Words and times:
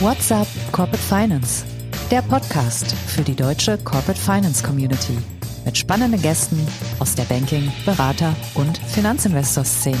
What's 0.00 0.32
up 0.32 0.46
Corporate 0.72 0.96
Finance? 0.96 1.62
Der 2.10 2.22
Podcast 2.22 2.90
für 2.90 3.20
die 3.20 3.34
deutsche 3.34 3.76
Corporate 3.76 4.18
Finance 4.18 4.64
Community 4.64 5.18
mit 5.66 5.76
spannenden 5.76 6.22
Gästen 6.22 6.58
aus 7.00 7.14
der 7.14 7.24
Banking-, 7.24 7.70
Berater- 7.84 8.34
und 8.54 8.78
Finanzinvestor-Szene. 8.78 9.98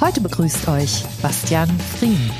Heute 0.00 0.20
begrüßt 0.20 0.68
euch 0.68 1.02
Bastian 1.20 1.68
Frien. 1.98 2.30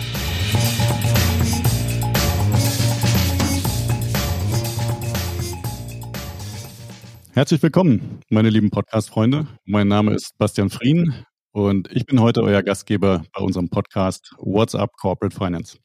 Herzlich 7.33 7.61
willkommen, 7.61 8.21
meine 8.31 8.51
lieben 8.51 8.71
Podcast-Freunde. 8.71 9.49
Mein 9.65 9.89
Name 9.89 10.15
ist 10.15 10.39
Bastian 10.39 10.71
Frien 10.71 11.25
und 11.53 11.91
ich 11.93 12.07
bin 12.07 12.21
heute 12.21 12.43
euer 12.43 12.63
Gastgeber 12.63 13.25
bei 13.33 13.45
unserem 13.45 13.69
Podcast 13.69 14.35
What's 14.39 14.75
Up 14.75 14.93
Corporate 14.97 15.37
Finance. 15.37 15.79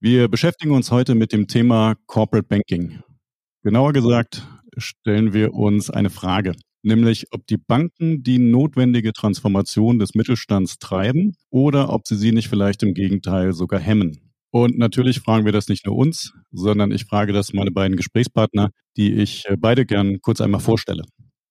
Wir 0.00 0.28
beschäftigen 0.28 0.72
uns 0.72 0.90
heute 0.90 1.14
mit 1.14 1.32
dem 1.32 1.46
Thema 1.46 1.94
Corporate 2.06 2.46
Banking. 2.48 3.02
Genauer 3.62 3.92
gesagt 3.92 4.46
stellen 4.76 5.32
wir 5.32 5.54
uns 5.54 5.90
eine 5.90 6.10
Frage, 6.10 6.54
nämlich 6.82 7.26
ob 7.30 7.46
die 7.46 7.56
Banken 7.56 8.24
die 8.24 8.38
notwendige 8.38 9.12
Transformation 9.12 10.00
des 10.00 10.14
Mittelstands 10.14 10.78
treiben 10.78 11.34
oder 11.50 11.90
ob 11.90 12.08
sie 12.08 12.16
sie 12.16 12.32
nicht 12.32 12.48
vielleicht 12.48 12.82
im 12.82 12.94
Gegenteil 12.94 13.52
sogar 13.52 13.78
hemmen. 13.78 14.32
Und 14.50 14.76
natürlich 14.76 15.20
fragen 15.20 15.44
wir 15.44 15.52
das 15.52 15.68
nicht 15.68 15.86
nur 15.86 15.96
uns, 15.96 16.34
sondern 16.50 16.90
ich 16.90 17.04
frage 17.04 17.32
das 17.32 17.52
meine 17.52 17.70
beiden 17.70 17.96
Gesprächspartner, 17.96 18.70
die 18.96 19.14
ich 19.14 19.44
äh, 19.46 19.56
beide 19.56 19.86
gern 19.86 20.20
kurz 20.20 20.40
einmal 20.40 20.60
vorstelle. 20.60 21.04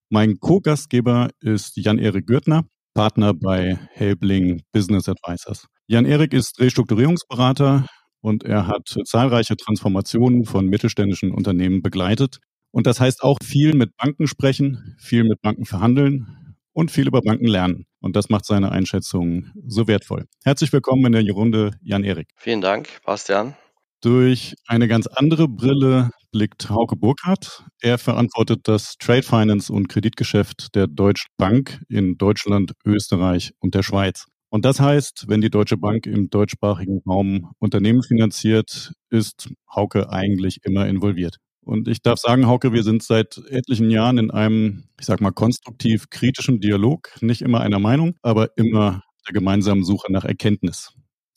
Mein 0.10 0.40
Co-Gastgeber 0.40 1.30
ist 1.40 1.78
Jan-Erik 1.78 2.28
Gürtner. 2.28 2.66
Partner 2.94 3.34
bei 3.34 3.80
Helbling 3.94 4.62
Business 4.72 5.08
Advisors. 5.08 5.68
Jan-Erik 5.88 6.34
ist 6.34 6.60
Restrukturierungsberater 6.60 7.88
und 8.22 8.44
er 8.44 8.68
hat 8.68 8.96
zahlreiche 9.06 9.58
Transformationen 9.58 10.46
von 10.46 10.68
mittelständischen 10.68 11.32
Unternehmen 11.32 11.82
begleitet. 11.82 12.40
Und 12.72 12.88
das 12.88 13.00
heißt 13.00 13.24
auch 13.24 13.38
viel 13.44 13.74
mit 13.76 13.96
Banken 13.98 14.28
sprechen, 14.28 14.96
viel 15.00 15.24
mit 15.24 15.42
Banken 15.42 15.66
verhandeln 15.66 16.56
und 16.74 16.92
viel 16.92 17.08
über 17.08 17.22
Banken 17.22 17.48
lernen. 17.48 17.86
Und 18.00 18.16
das 18.16 18.30
macht 18.30 18.46
seine 18.46 18.72
Einschätzung 18.72 19.52
so 19.68 19.88
wertvoll. 19.88 20.26
Herzlich 20.44 20.72
willkommen 20.72 21.06
in 21.06 21.26
der 21.26 21.34
Runde, 21.34 21.72
Jan-Erik. 21.82 22.30
Vielen 22.38 22.62
Dank, 22.62 22.88
Bastian. 23.06 23.56
Durch 24.02 24.56
eine 24.66 24.88
ganz 24.88 25.06
andere 25.06 25.48
Brille 25.48 26.10
blickt 26.32 26.72
Hauke 26.72 26.96
Burkhardt. 26.96 27.66
Er 27.82 28.00
verantwortet 28.00 28.62
das 28.64 28.96
Trade 28.98 29.22
Finance 29.22 29.72
und 29.72 29.90
Kreditgeschäft 29.90 30.74
der 30.74 30.88
Deutschen 30.88 31.28
Bank 31.38 31.84
in 31.88 32.18
Deutschland, 32.18 32.74
Österreich 32.84 33.52
und 33.60 33.76
der 33.76 33.84
Schweiz. 33.84 34.26
Und 34.50 34.66
das 34.66 34.80
heißt, 34.80 35.26
wenn 35.28 35.42
die 35.42 35.52
Deutsche 35.52 35.78
Bank 35.78 36.08
im 36.08 36.32
deutschsprachigen 36.32 37.02
Raum 37.08 37.52
Unternehmen 37.60 38.02
finanziert, 38.02 38.92
ist 39.12 39.50
Hauke 39.74 40.10
eigentlich 40.10 40.58
immer 40.64 40.88
involviert. 40.88 41.38
Und 41.64 41.88
ich 41.88 42.02
darf 42.02 42.18
sagen, 42.18 42.48
Hauke, 42.48 42.74
wir 42.74 42.84
sind 42.84 43.04
seit 43.04 43.38
etlichen 43.50 43.92
Jahren 43.92 44.18
in 44.18 44.32
einem, 44.32 44.86
ich 45.00 45.06
sag 45.06 45.22
mal, 45.22 45.32
konstruktiv 45.32 46.10
kritischen 46.10 46.60
Dialog, 46.60 47.10
nicht 47.22 47.44
immer 47.44 47.62
einer 47.62 47.80
Meinung, 47.80 48.16
aber 48.24 48.50
immer 48.58 49.04
der 49.28 49.34
gemeinsamen 49.34 49.84
Suche 49.84 50.12
nach 50.12 50.26
Erkenntnis. 50.26 50.92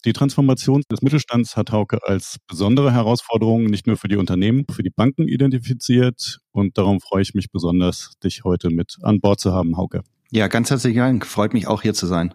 Die 0.05 0.13
Transformation 0.13 0.83
des 0.91 1.01
Mittelstands 1.01 1.57
hat 1.57 1.73
Hauke 1.73 1.99
als 2.07 2.37
besondere 2.47 2.93
Herausforderung 2.93 3.65
nicht 3.65 3.87
nur 3.87 3.97
für 3.97 4.09
die 4.09 4.17
Unternehmen, 4.17 4.67
für 4.71 4.83
die 4.83 4.91
Banken 4.91 5.29
identifiziert. 5.29 6.41
Und 6.51 6.77
darum 6.77 7.01
freue 7.01 7.23
ich 7.23 7.33
mich 7.33 7.51
besonders, 7.51 8.13
dich 8.23 8.45
heute 8.45 8.69
mit 8.69 8.99
an 9.01 9.23
Bord 9.23 9.41
zu 9.41 9.55
haben, 9.55 9.79
Hauke. 9.79 10.03
Ja, 10.31 10.49
ganz 10.49 10.69
herzlichen 10.69 10.99
Dank. 10.99 11.25
Freut 11.25 11.55
mich 11.55 11.69
auch 11.69 11.81
hier 11.81 11.95
zu 11.95 12.07
sein. 12.07 12.35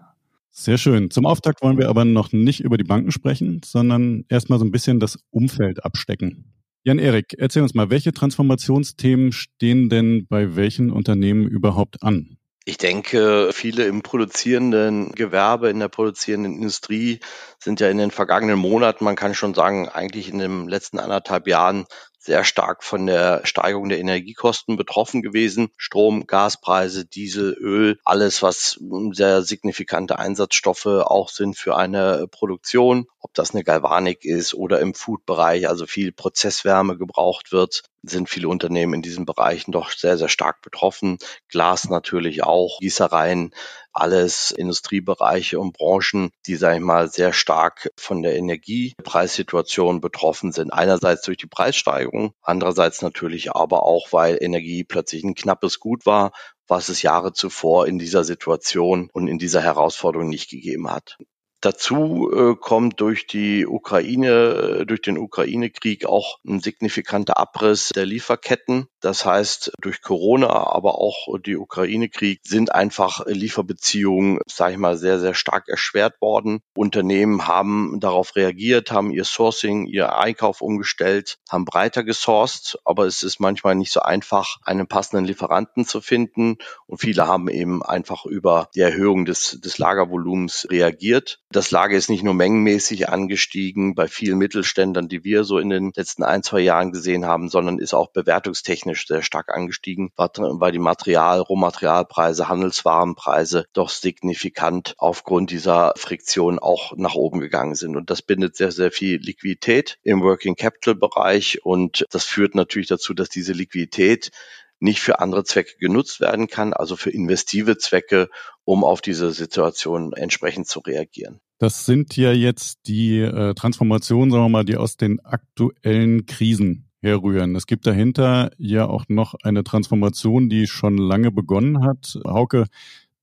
Sehr 0.50 0.80
schön. 0.80 1.12
Zum 1.12 1.28
Auftakt 1.28 1.62
wollen 1.62 1.78
wir 1.78 1.90
aber 1.90 2.06
noch 2.06 2.32
nicht 2.32 2.62
über 2.62 2.78
die 2.78 2.84
Banken 2.84 3.12
sprechen, 3.12 3.62
sondern 3.64 4.26
erstmal 4.30 4.58
so 4.58 4.66
ein 4.66 4.72
bisschen 4.72 5.00
das 5.00 5.20
Umfeld 5.30 5.86
abstecken. 5.86 6.52
Jan-Erik, 6.84 7.36
erzähl 7.38 7.62
uns 7.62 7.76
mal, 7.76 7.92
welche 7.92 8.14
Transformationsthemen 8.14 9.32
stehen 9.32 9.90
denn 9.90 10.26
bei 10.28 10.56
welchen 10.56 10.92
Unternehmen 10.92 11.48
überhaupt 11.48 12.02
an? 12.02 12.39
Ich 12.66 12.78
denke, 12.78 13.52
viele 13.54 13.86
im 13.86 14.02
produzierenden 14.02 15.12
Gewerbe, 15.14 15.70
in 15.70 15.80
der 15.80 15.88
produzierenden 15.88 16.56
Industrie 16.56 17.20
sind 17.58 17.80
ja 17.80 17.90
in 17.90 17.98
den 17.98 18.12
vergangenen 18.12 18.60
Monaten, 18.60 19.06
man 19.06 19.16
kann 19.16 19.34
schon 19.34 19.54
sagen, 19.54 19.90
eigentlich 19.90 20.30
in 20.30 20.40
den 20.40 20.68
letzten 20.68 21.00
anderthalb 21.00 21.48
Jahren 21.48 21.86
sehr 22.20 22.44
stark 22.44 22.84
von 22.84 23.08
der 23.08 23.42
Steigerung 23.46 23.88
der 23.88 24.00
Energiekosten 24.00 24.76
betroffen 24.76 25.22
gewesen. 25.22 25.70
Strom, 25.78 26.28
Gaspreise, 26.28 27.06
Diesel, 27.06 27.54
Öl, 27.54 27.98
alles, 28.04 28.44
was 28.44 28.78
sehr 29.14 29.42
signifikante 29.42 30.20
Einsatzstoffe 30.20 30.86
auch 30.86 31.30
sind 31.30 31.58
für 31.58 31.78
eine 31.78 32.28
Produktion, 32.28 33.08
ob 33.20 33.34
das 33.34 33.52
eine 33.52 33.64
Galvanik 33.64 34.26
ist 34.26 34.54
oder 34.54 34.82
im 34.82 34.94
Food-Bereich, 34.94 35.70
also 35.70 35.86
viel 35.86 36.12
Prozesswärme 36.12 36.98
gebraucht 36.98 37.54
wird, 37.54 37.84
sind 38.04 38.30
viele 38.30 38.50
Unternehmen 38.50 38.96
in 38.96 39.02
diesen 39.02 39.26
Bereichen 39.26 39.72
doch 39.72 39.92
sehr, 39.92 40.18
sehr 40.18 40.30
stark 40.30 40.62
betroffen. 40.62 41.18
Glas 41.50 41.90
natürlich 41.90 42.44
auch, 42.44 42.80
Gießereien, 42.80 43.54
alles 43.94 44.52
Industriebereiche 44.52 45.60
und 45.60 45.78
Branchen, 45.78 46.32
die, 46.46 46.56
sage 46.56 46.78
ich 46.78 46.82
mal, 46.82 47.10
sehr 47.10 47.34
stark 47.34 47.90
von 47.98 48.22
der 48.22 48.36
Energiepreissituation 48.36 50.02
betroffen 50.02 50.52
sind. 50.52 50.72
Einerseits 50.72 51.24
durch 51.24 51.38
die 51.38 51.48
Preissteigerung, 51.48 52.34
andererseits 52.42 53.02
natürlich 53.02 53.52
aber 53.52 53.84
auch, 53.84 54.12
weil 54.12 54.38
Energie 54.42 54.84
plötzlich 54.84 55.24
ein 55.24 55.36
knappes 55.36 55.80
Gut 55.80 56.06
war, 56.06 56.32
was 56.68 56.90
es 56.90 57.02
Jahre 57.02 57.34
zuvor 57.34 57.88
in 57.88 57.98
dieser 57.98 58.24
Situation 58.24 59.10
und 59.12 59.28
in 59.28 59.40
dieser 59.40 59.62
Herausforderung 59.62 60.30
nicht 60.30 60.50
gegeben 60.50 60.90
hat. 60.90 61.18
Dazu 61.62 62.32
äh, 62.32 62.56
kommt 62.56 63.02
durch 63.02 63.28
die 63.28 63.68
Ukraine, 63.68 64.80
äh, 64.80 64.86
durch 64.86 65.02
den 65.02 65.18
Ukraine-Krieg 65.18 66.06
auch 66.06 66.38
ein 66.48 66.62
signifikanter 66.62 67.38
Abriss 67.38 67.90
der 67.90 68.06
Lieferketten. 68.06 68.88
Das 69.02 69.26
heißt, 69.26 69.72
durch 69.82 70.02
Corona, 70.02 70.48
aber 70.48 71.00
auch 71.00 71.28
die 71.40 71.56
Ukraine-Krieg 71.56 72.42
sind 72.44 72.74
einfach 72.74 73.26
Lieferbeziehungen, 73.26 74.40
sage 74.46 74.74
ich 74.74 74.78
mal, 74.78 74.98
sehr, 74.98 75.20
sehr 75.20 75.34
stark 75.34 75.70
erschwert 75.70 76.20
worden. 76.22 76.62
Unternehmen 76.76 77.48
haben 77.48 78.00
darauf 78.00 78.36
reagiert, 78.36 78.92
haben 78.92 79.12
ihr 79.12 79.24
Sourcing, 79.24 79.86
ihr 79.86 80.18
Einkauf 80.18 80.62
umgestellt, 80.62 81.38
haben 81.50 81.66
breiter 81.66 82.04
gesourced, 82.04 82.78
aber 82.84 83.06
es 83.06 83.24
ist 83.24 83.40
manchmal 83.40 83.76
nicht 83.76 83.92
so 83.92 84.02
einfach, 84.02 84.58
einen 84.64 84.88
passenden 84.88 85.26
Lieferanten 85.26 85.86
zu 85.86 86.02
finden. 86.02 86.58
Und 86.86 87.00
viele 87.00 87.28
haben 87.28 87.48
eben 87.48 87.82
einfach 87.84 88.26
über 88.26 88.70
die 88.76 88.82
Erhöhung 88.82 89.26
des, 89.26 89.60
des 89.64 89.78
Lagervolumens 89.78 90.68
reagiert. 90.70 91.40
Das 91.52 91.72
Lager 91.72 91.96
ist 91.96 92.10
nicht 92.10 92.24
nur 92.24 92.34
mengenmäßig 92.34 93.10
angestiegen 93.10 93.96
bei 93.96 94.08
vielen 94.08 94.38
Mittelständern, 94.38 95.08
die 95.08 95.24
wir 95.24 95.44
so 95.46 95.58
in 95.58 95.70
den 95.70 95.92
letzten 95.96 96.24
ein, 96.24 96.44
zwei 96.44 96.60
Jahren 96.60 96.92
gesehen 96.92 97.26
haben, 97.26 97.50
sondern 97.50 97.80
ist 97.80 97.94
auch 97.94 98.12
bewertungstechnisch 98.12 98.89
sehr 98.96 99.22
stark 99.22 99.50
angestiegen, 99.54 100.12
weil 100.16 100.72
die 100.72 100.80
Material-, 100.80 101.42
Rohmaterialpreise, 101.42 102.48
Handelswarenpreise 102.48 103.66
doch 103.74 103.90
signifikant 103.90 104.96
aufgrund 104.98 105.52
dieser 105.52 105.94
Friktion 105.98 106.60
auch 106.60 106.94
nach 106.96 107.16
oben 107.16 107.40
gegangen 107.40 107.76
sind. 107.76 107.96
Und 107.96 108.10
das 108.10 108.22
bindet 108.22 108.56
sehr, 108.56 108.72
sehr 108.72 108.92
viel 108.92 109.18
Liquidität 109.18 109.98
im 110.04 110.22
Working 110.22 110.56
Capital 110.56 110.96
Bereich 110.96 111.64
und 111.64 112.06
das 112.12 112.26
führt 112.26 112.56
natürlich 112.56 112.88
dazu, 112.88 113.14
dass 113.14 113.30
diese 113.30 113.54
Liquidität 113.54 114.32
nicht 114.80 115.02
für 115.02 115.20
andere 115.20 115.44
Zwecke 115.44 115.78
genutzt 115.78 116.22
werden 116.22 116.48
kann, 116.48 116.74
also 116.74 116.96
für 116.96 117.10
investive 117.10 117.78
Zwecke, 117.78 118.30
um 118.64 118.84
auf 118.84 119.02
diese 119.02 119.32
Situation 119.32 120.14
entsprechend 120.14 120.68
zu 120.68 120.80
reagieren. 120.80 121.40
Das 121.60 121.86
sind 121.86 122.16
ja 122.16 122.32
jetzt 122.32 122.80
die 122.88 123.20
äh, 123.20 123.54
Transformationen, 123.54 124.32
sagen 124.32 124.46
wir 124.46 124.50
mal, 124.50 124.64
die 124.64 124.78
aus 124.78 124.96
den 124.96 125.20
aktuellen 125.20 126.26
Krisen 126.26 126.89
herrühren. 127.02 127.56
Es 127.56 127.68
gibt 127.68 127.88
dahinter 127.88 128.52
ja 128.58 128.86
auch 128.88 129.06
noch 129.08 129.36
eine 129.44 129.64
Transformation, 129.64 130.50
die 130.50 130.68
schon 130.68 130.98
lange 130.98 131.32
begonnen 131.32 131.84
hat. 131.84 132.20
Hauke, 132.26 132.66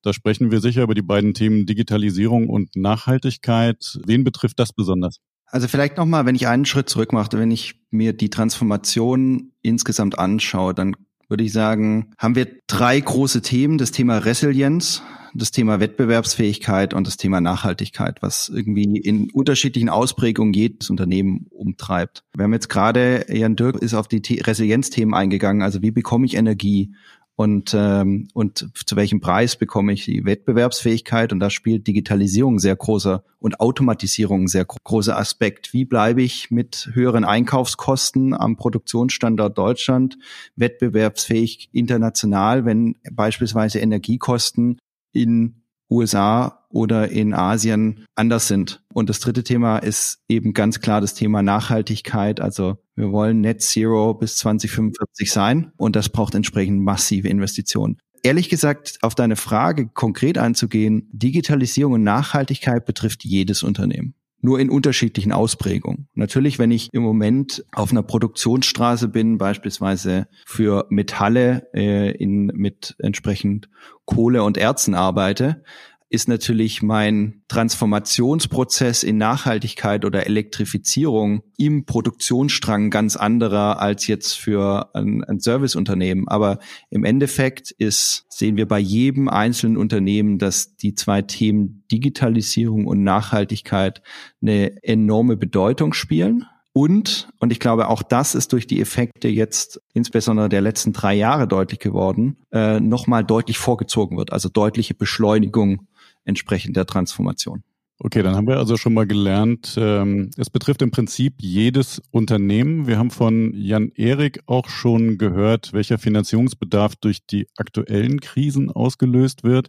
da 0.03 0.13
sprechen 0.13 0.51
wir 0.51 0.61
sicher 0.61 0.83
über 0.83 0.95
die 0.95 1.03
beiden 1.03 1.35
Themen 1.35 1.67
Digitalisierung 1.67 2.49
und 2.49 2.77
Nachhaltigkeit. 2.77 3.99
Wen 4.07 4.25
betrifft 4.25 4.59
das 4.61 4.73
besonders? 4.73 5.19
Also 5.47 5.69
vielleicht 5.69 5.97
nochmal, 5.97 6.27
wenn 6.27 6.35
ich 6.35 6.49
einen 6.49 6.65
Schritt 6.65 6.89
zurück 6.89 7.13
mache, 7.13 7.33
wenn 7.33 7.51
ich 7.51 7.81
mir 7.91 8.13
die 8.13 8.31
Transformation 8.31 9.53
insgesamt 9.63 10.19
anschaue, 10.19 10.75
dann 10.75 10.97
würde 11.29 11.45
ich 11.45 11.53
sagen, 11.53 12.13
haben 12.19 12.35
wir 12.35 12.49
drei 12.67 12.99
große 13.01 13.43
Themen. 13.43 13.79
Das 13.79 13.91
Thema 13.91 14.19
Resilienz, 14.19 15.03
das 15.35 15.51
Thema 15.51 15.81
Wettbewerbsfähigkeit 15.81 16.95
und 16.95 17.07
das 17.07 17.17
Thema 17.17 17.41
Nachhaltigkeit, 17.41 18.23
was 18.23 18.49
irgendwie 18.49 18.99
in 18.99 19.31
unterschiedlichen 19.33 19.89
Ausprägungen 19.89 20.55
jedes 20.55 20.91
Unternehmen 20.91 21.47
umtreibt. 21.51 22.25
Wir 22.35 22.45
haben 22.45 22.53
jetzt 22.53 22.69
gerade, 22.69 23.27
Jan 23.29 23.57
Dirk 23.57 23.77
ist 23.77 23.95
auf 23.95 24.09
die 24.09 24.41
Resilienzthemen 24.41 25.15
eingegangen, 25.15 25.63
also 25.63 25.83
wie 25.83 25.91
bekomme 25.91 26.27
ich 26.27 26.35
Energie? 26.35 26.95
Und, 27.37 27.75
ähm, 27.77 28.29
und 28.33 28.71
zu 28.75 28.97
welchem 28.97 29.21
Preis 29.21 29.57
bekomme 29.57 29.93
ich 29.93 30.07
die 30.07 30.25
Wettbewerbsfähigkeit. 30.25 31.33
Und 31.35 31.41
da 31.41 31.51
spielt 31.51 31.87
Digitalisierung 31.87 32.59
sehr 32.59 32.75
großer 32.75 33.25
und 33.39 33.61
Automatisierung 33.61 34.49
sehr 34.49 34.65
großer 34.65 35.19
Aspekt. 35.19 35.75
Wie 35.75 35.85
bleibe 35.85 36.23
ich 36.23 36.51
mit 36.51 36.91
höheren 36.95 37.25
Einkaufskosten 37.25 38.33
am 38.33 38.57
Produktionsstandort 38.57 39.57
Deutschland 39.59 40.17
wettbewerbsfähig 40.57 41.69
international, 41.73 42.65
wenn 42.65 42.97
beispielsweise 43.13 43.81
Energiekosten 43.81 44.79
in 45.13 45.63
USA 45.91 46.67
oder 46.69 47.09
in 47.11 47.33
Asien 47.33 48.05
anders 48.15 48.49
sind. 48.49 48.83
Und 48.93 49.09
das 49.09 49.21
dritte 49.21 49.45
Thema 49.45 49.79
ist 49.79 50.19
eben 50.29 50.53
ganz 50.53 50.81
klar 50.81 51.01
das 51.01 51.15
Thema 51.15 51.43
Nachhaltigkeit. 51.43 52.41
Also 52.41 52.79
wir 52.97 53.13
wollen 53.13 53.41
Net 53.41 53.63
Zero 53.63 54.15
bis 54.15 54.37
2045 54.39 55.31
sein 55.31 55.73
und 55.77 55.97
das 55.97 56.09
braucht 56.09 56.35
entsprechend 56.35 56.83
massive 56.83 57.29
Investitionen. 57.29 57.99
Ehrlich 58.23 58.49
gesagt, 58.49 58.99
auf 59.03 59.15
deine 59.15 59.37
Frage 59.37 59.89
konkret 59.89 60.37
einzugehen, 60.37 61.09
Digitalisierung 61.13 61.93
und 61.93 62.03
Nachhaltigkeit 62.03 62.85
betrifft 62.85 63.25
jedes 63.25 63.63
Unternehmen 63.63 64.16
nur 64.41 64.61
in 64.61 64.71
unterschiedlichen 64.71 65.33
Ausprägungen. 65.33 66.09
Natürlich, 66.15 66.59
wenn 66.59 66.71
ich 66.71 66.93
im 66.93 67.03
Moment 67.03 67.65
auf 67.73 67.91
einer 67.91 68.03
Produktionsstraße 68.03 69.09
bin, 69.09 69.39
beispielsweise 69.39 70.29
für 70.45 70.87
Metalle 70.91 71.69
äh, 71.75 72.13
in, 72.13 72.47
mit 72.47 72.97
entsprechend 72.99 73.69
Kohle 74.05 74.43
und 74.43 74.57
Erzen 74.57 74.95
arbeite, 74.95 75.63
ist 76.09 76.29
natürlich 76.29 76.83
mein 76.83 77.43
Transformationsprozess 77.49 79.03
in 79.03 79.19
Nachhaltigkeit 79.19 80.05
oder 80.05 80.27
Elektrifizierung 80.27 81.43
im 81.57 81.85
Produktionsstrang 81.85 82.91
ganz 82.91 83.17
anderer 83.17 83.81
als 83.81 84.07
jetzt 84.07 84.35
für 84.35 84.95
ein, 84.95 85.25
ein 85.25 85.41
Serviceunternehmen. 85.41 86.29
Aber 86.29 86.61
im 86.91 87.05
Endeffekt 87.05 87.73
ist, 87.73 88.25
sehen 88.29 88.57
wir 88.57 88.69
bei 88.69 88.79
jedem 88.79 89.29
einzelnen 89.29 89.77
Unternehmen, 89.77 90.39
dass 90.39 90.77
die 90.77 90.95
zwei 90.95 91.23
Themen 91.23 91.85
Digitalisierung 91.91 92.87
und 92.87 93.03
Nachhaltigkeit 93.03 94.01
eine 94.41 94.83
enorme 94.85 95.37
Bedeutung 95.37 95.93
spielen. 95.93 96.47
Und, 96.73 97.31
und 97.39 97.53
ich 97.53 97.59
glaube, 97.59 97.89
auch 97.89 98.03
das 98.03 98.35
ist 98.35 98.53
durch 98.53 98.67
die 98.67 98.83
Effekte 98.83 99.29
jetzt 99.29 99.81
insbesondere 99.95 100.51
der 100.51 100.61
letzten 100.61 100.93
drei 100.93 101.15
Jahre 101.15 101.49
deutlich 101.49 101.81
geworden, 101.81 102.37
äh, 102.53 102.81
nochmal 102.81 103.25
deutlich 103.25 103.57
vorgezogen 103.57 104.19
wird. 104.19 104.31
Also 104.31 104.51
deutliche 104.51 104.93
Beschleunigung 104.93 105.89
entsprechend 106.27 106.77
der 106.77 106.85
Transformation. 106.85 107.63
Okay, 107.99 108.23
dann 108.23 108.37
haben 108.37 108.47
wir 108.47 108.59
also 108.59 108.77
schon 108.77 108.93
mal 108.93 109.07
gelernt, 109.07 109.75
ähm, 109.79 110.31
es 110.37 110.51
betrifft 110.51 110.83
im 110.83 110.91
Prinzip 110.91 111.37
jedes 111.41 112.03
Unternehmen. 112.11 112.87
Wir 112.87 112.99
haben 112.99 113.11
von 113.11 113.55
Jan 113.55 113.91
Erik 113.95 114.41
auch 114.45 114.69
schon 114.69 115.17
gehört, 115.17 115.73
welcher 115.73 115.97
Finanzierungsbedarf 115.97 116.97
durch 116.97 117.25
die 117.25 117.47
aktuellen 117.57 118.21
Krisen 118.21 118.71
ausgelöst 118.71 119.45
wird. 119.45 119.69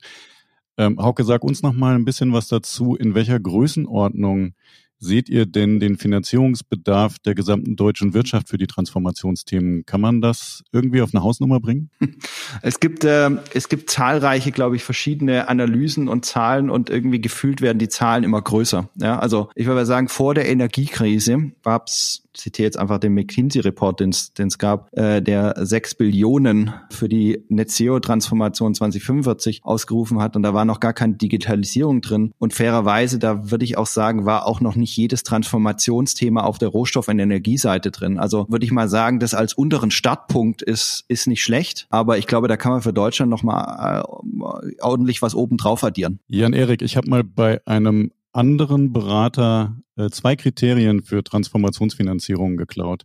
Ähm, 0.78 1.00
Hauke, 1.00 1.24
sag 1.24 1.46
uns 1.46 1.64
noch 1.64 1.72
mal 1.72 1.96
ein 1.96 2.04
bisschen 2.04 2.34
was 2.34 2.50
dazu, 2.50 2.96
in 2.96 3.16
welcher 3.16 3.40
Größenordnung 3.40 4.56
seht 5.00 5.30
ihr 5.30 5.46
denn 5.46 5.80
den 5.80 5.98
Finanzierungsbedarf 5.98 7.20
der 7.20 7.36
gesamten 7.36 7.76
deutschen 7.76 8.14
Wirtschaft 8.14 8.50
für 8.50 8.58
die 8.58 8.68
Transformationsthemen? 8.68 9.86
Kann 9.86 10.02
man 10.02 10.22
das 10.22 10.64
irgendwie 10.72 11.02
auf 11.02 11.14
eine 11.14 11.24
Hausnummer 11.24 11.60
bringen? 11.60 11.90
Es 12.62 12.80
gibt, 12.80 13.04
äh, 13.04 13.30
es 13.54 13.68
gibt 13.68 13.90
zahlreiche, 13.90 14.52
glaube 14.52 14.78
ich, 14.78 14.84
verschiedene 14.84 15.50
Analysen 15.50 16.08
und 16.08 16.26
Zahlen 16.26 16.70
und 16.70 16.90
irgendwie 16.90 17.20
gefühlt 17.20 17.62
werden 17.62 17.78
die 17.78 17.90
Zahlen 17.90 18.24
immer 18.24 18.42
größer. 18.42 18.90
Ja, 18.96 19.20
also 19.20 19.50
ich 19.54 19.68
würde 19.68 19.86
sagen, 19.86 20.08
vor 20.08 20.34
der 20.34 20.48
Energiekrise 20.48 21.52
gab 21.62 21.88
es 21.88 22.27
zitiere 22.38 22.66
jetzt 22.66 22.78
einfach 22.78 23.00
den 23.00 23.14
McKinsey-Report, 23.14 24.00
den 24.00 24.10
es 24.10 24.58
gab, 24.58 24.96
äh, 24.98 25.22
der 25.22 25.66
sechs 25.66 25.96
Billionen 25.96 26.74
für 26.90 27.10
die 27.10 27.44
Net 27.50 27.72
Zero-Transformation 27.72 28.76
2045 28.76 29.62
ausgerufen 29.64 30.22
hat. 30.22 30.36
Und 30.36 30.44
da 30.44 30.54
war 30.54 30.66
noch 30.66 30.80
gar 30.80 30.94
keine 30.94 31.16
Digitalisierung 31.16 32.02
drin. 32.02 32.32
Und 32.38 32.54
fairerweise, 32.54 33.20
da 33.20 33.52
würde 33.52 33.66
ich 33.66 33.78
auch 33.78 33.88
sagen, 33.88 34.26
war 34.26 34.46
auch 34.46 34.62
noch 34.62 34.76
nicht 34.76 34.96
jedes 34.96 35.24
Transformationsthema 35.24 36.44
auf 36.44 36.58
der 36.58 36.70
Rohstoff- 36.70 37.08
und 37.08 37.20
Energieseite 37.20 37.92
drin. 37.92 38.20
Also 38.20 38.46
würde 38.50 38.66
ich 38.66 38.72
mal 38.72 38.90
sagen, 38.90 39.20
das 39.20 39.34
als 39.34 39.54
unteren 39.54 39.92
Startpunkt 39.92 40.62
ist, 40.62 41.06
ist 41.08 41.28
nicht 41.28 41.44
schlecht. 41.44 41.88
Aber 41.90 42.18
ich 42.18 42.28
glaube, 42.28 42.48
da 42.48 42.58
kann 42.58 42.72
man 42.72 42.82
für 42.82 42.94
Deutschland 42.94 43.30
noch 43.30 43.44
mal 43.44 44.02
äh, 44.02 44.82
ordentlich 44.82 45.22
was 45.22 45.36
oben 45.36 45.58
drauf 45.58 45.84
addieren. 45.84 46.20
Jan 46.28 46.54
Erik, 46.54 46.82
ich 46.82 46.98
habe 46.98 47.10
mal 47.10 47.24
bei 47.24 47.62
einem 47.66 48.12
anderen 48.38 48.94
Berater 48.94 49.76
äh, 49.96 50.10
zwei 50.10 50.36
Kriterien 50.36 51.04
für 51.04 51.24
Transformationsfinanzierung 51.24 52.56
geklaut. 52.56 53.04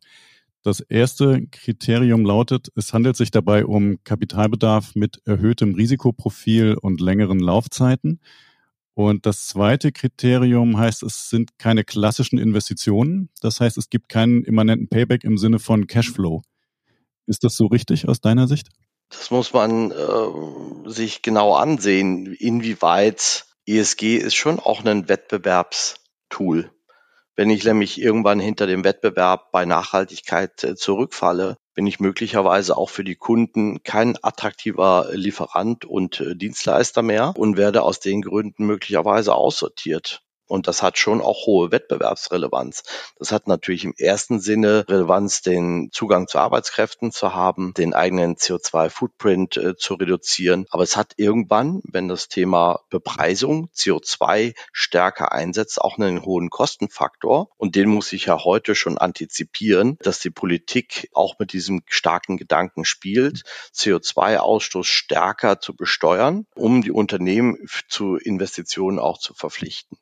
Das 0.62 0.80
erste 0.80 1.46
Kriterium 1.50 2.24
lautet, 2.24 2.68
es 2.76 2.92
handelt 2.92 3.16
sich 3.16 3.32
dabei 3.32 3.64
um 3.64 3.98
Kapitalbedarf 4.04 4.94
mit 4.94 5.20
erhöhtem 5.24 5.74
Risikoprofil 5.74 6.76
und 6.80 7.00
längeren 7.00 7.40
Laufzeiten. 7.40 8.20
Und 8.94 9.26
das 9.26 9.46
zweite 9.46 9.90
Kriterium 9.90 10.76
heißt, 10.76 11.02
es 11.02 11.30
sind 11.30 11.58
keine 11.58 11.82
klassischen 11.82 12.38
Investitionen. 12.38 13.30
Das 13.40 13.58
heißt, 13.58 13.78
es 13.78 13.88
gibt 13.88 14.08
keinen 14.08 14.44
immanenten 14.44 14.88
Payback 14.88 15.24
im 15.24 15.38
Sinne 15.38 15.58
von 15.58 15.86
Cashflow. 15.86 16.42
Ist 17.26 17.42
das 17.42 17.56
so 17.56 17.66
richtig 17.66 18.06
aus 18.06 18.20
deiner 18.20 18.46
Sicht? 18.46 18.68
Das 19.08 19.30
muss 19.30 19.52
man 19.52 19.90
äh, 19.90 20.90
sich 20.90 21.22
genau 21.22 21.54
ansehen, 21.54 22.34
inwieweit 22.34 23.46
ESG 23.66 24.16
ist 24.16 24.34
schon 24.34 24.58
auch 24.58 24.84
ein 24.84 25.08
Wettbewerbstool. 25.08 26.70
Wenn 27.36 27.48
ich 27.48 27.64
nämlich 27.64 28.00
irgendwann 28.00 28.40
hinter 28.40 28.66
dem 28.66 28.84
Wettbewerb 28.84 29.52
bei 29.52 29.64
Nachhaltigkeit 29.64 30.64
äh, 30.64 30.74
zurückfalle, 30.74 31.56
bin 31.74 31.86
ich 31.86 32.00
möglicherweise 32.00 32.76
auch 32.76 32.90
für 32.90 33.04
die 33.04 33.14
Kunden 33.14 33.82
kein 33.82 34.18
attraktiver 34.22 35.08
Lieferant 35.12 35.84
und 35.84 36.20
äh, 36.20 36.36
Dienstleister 36.36 37.02
mehr 37.02 37.32
und 37.36 37.56
werde 37.56 37.82
aus 37.82 38.00
den 38.00 38.20
Gründen 38.20 38.66
möglicherweise 38.66 39.34
aussortiert. 39.34 40.22
Und 40.52 40.68
das 40.68 40.82
hat 40.82 40.98
schon 40.98 41.22
auch 41.22 41.46
hohe 41.46 41.72
Wettbewerbsrelevanz. 41.72 42.82
Das 43.18 43.32
hat 43.32 43.48
natürlich 43.48 43.84
im 43.84 43.94
ersten 43.96 44.38
Sinne 44.38 44.84
Relevanz, 44.86 45.40
den 45.40 45.88
Zugang 45.92 46.28
zu 46.28 46.38
Arbeitskräften 46.38 47.10
zu 47.10 47.32
haben, 47.32 47.72
den 47.72 47.94
eigenen 47.94 48.36
CO2-Footprint 48.36 49.56
äh, 49.56 49.76
zu 49.78 49.94
reduzieren. 49.94 50.66
Aber 50.68 50.82
es 50.82 50.94
hat 50.94 51.14
irgendwann, 51.16 51.80
wenn 51.84 52.06
das 52.06 52.28
Thema 52.28 52.80
Bepreisung 52.90 53.70
CO2 53.74 54.54
stärker 54.72 55.32
einsetzt, 55.32 55.80
auch 55.80 55.96
einen 55.96 56.22
hohen 56.22 56.50
Kostenfaktor. 56.50 57.48
Und 57.56 57.74
den 57.74 57.88
muss 57.88 58.12
ich 58.12 58.26
ja 58.26 58.44
heute 58.44 58.74
schon 58.74 58.98
antizipieren, 58.98 59.96
dass 60.02 60.18
die 60.18 60.28
Politik 60.28 61.08
auch 61.14 61.38
mit 61.38 61.54
diesem 61.54 61.80
starken 61.86 62.36
Gedanken 62.36 62.84
spielt, 62.84 63.44
CO2-Ausstoß 63.74 64.84
stärker 64.84 65.60
zu 65.60 65.74
besteuern, 65.74 66.46
um 66.54 66.82
die 66.82 66.92
Unternehmen 66.92 67.56
zu 67.88 68.16
Investitionen 68.16 68.98
auch 68.98 69.16
zu 69.16 69.32
verpflichten. 69.32 69.96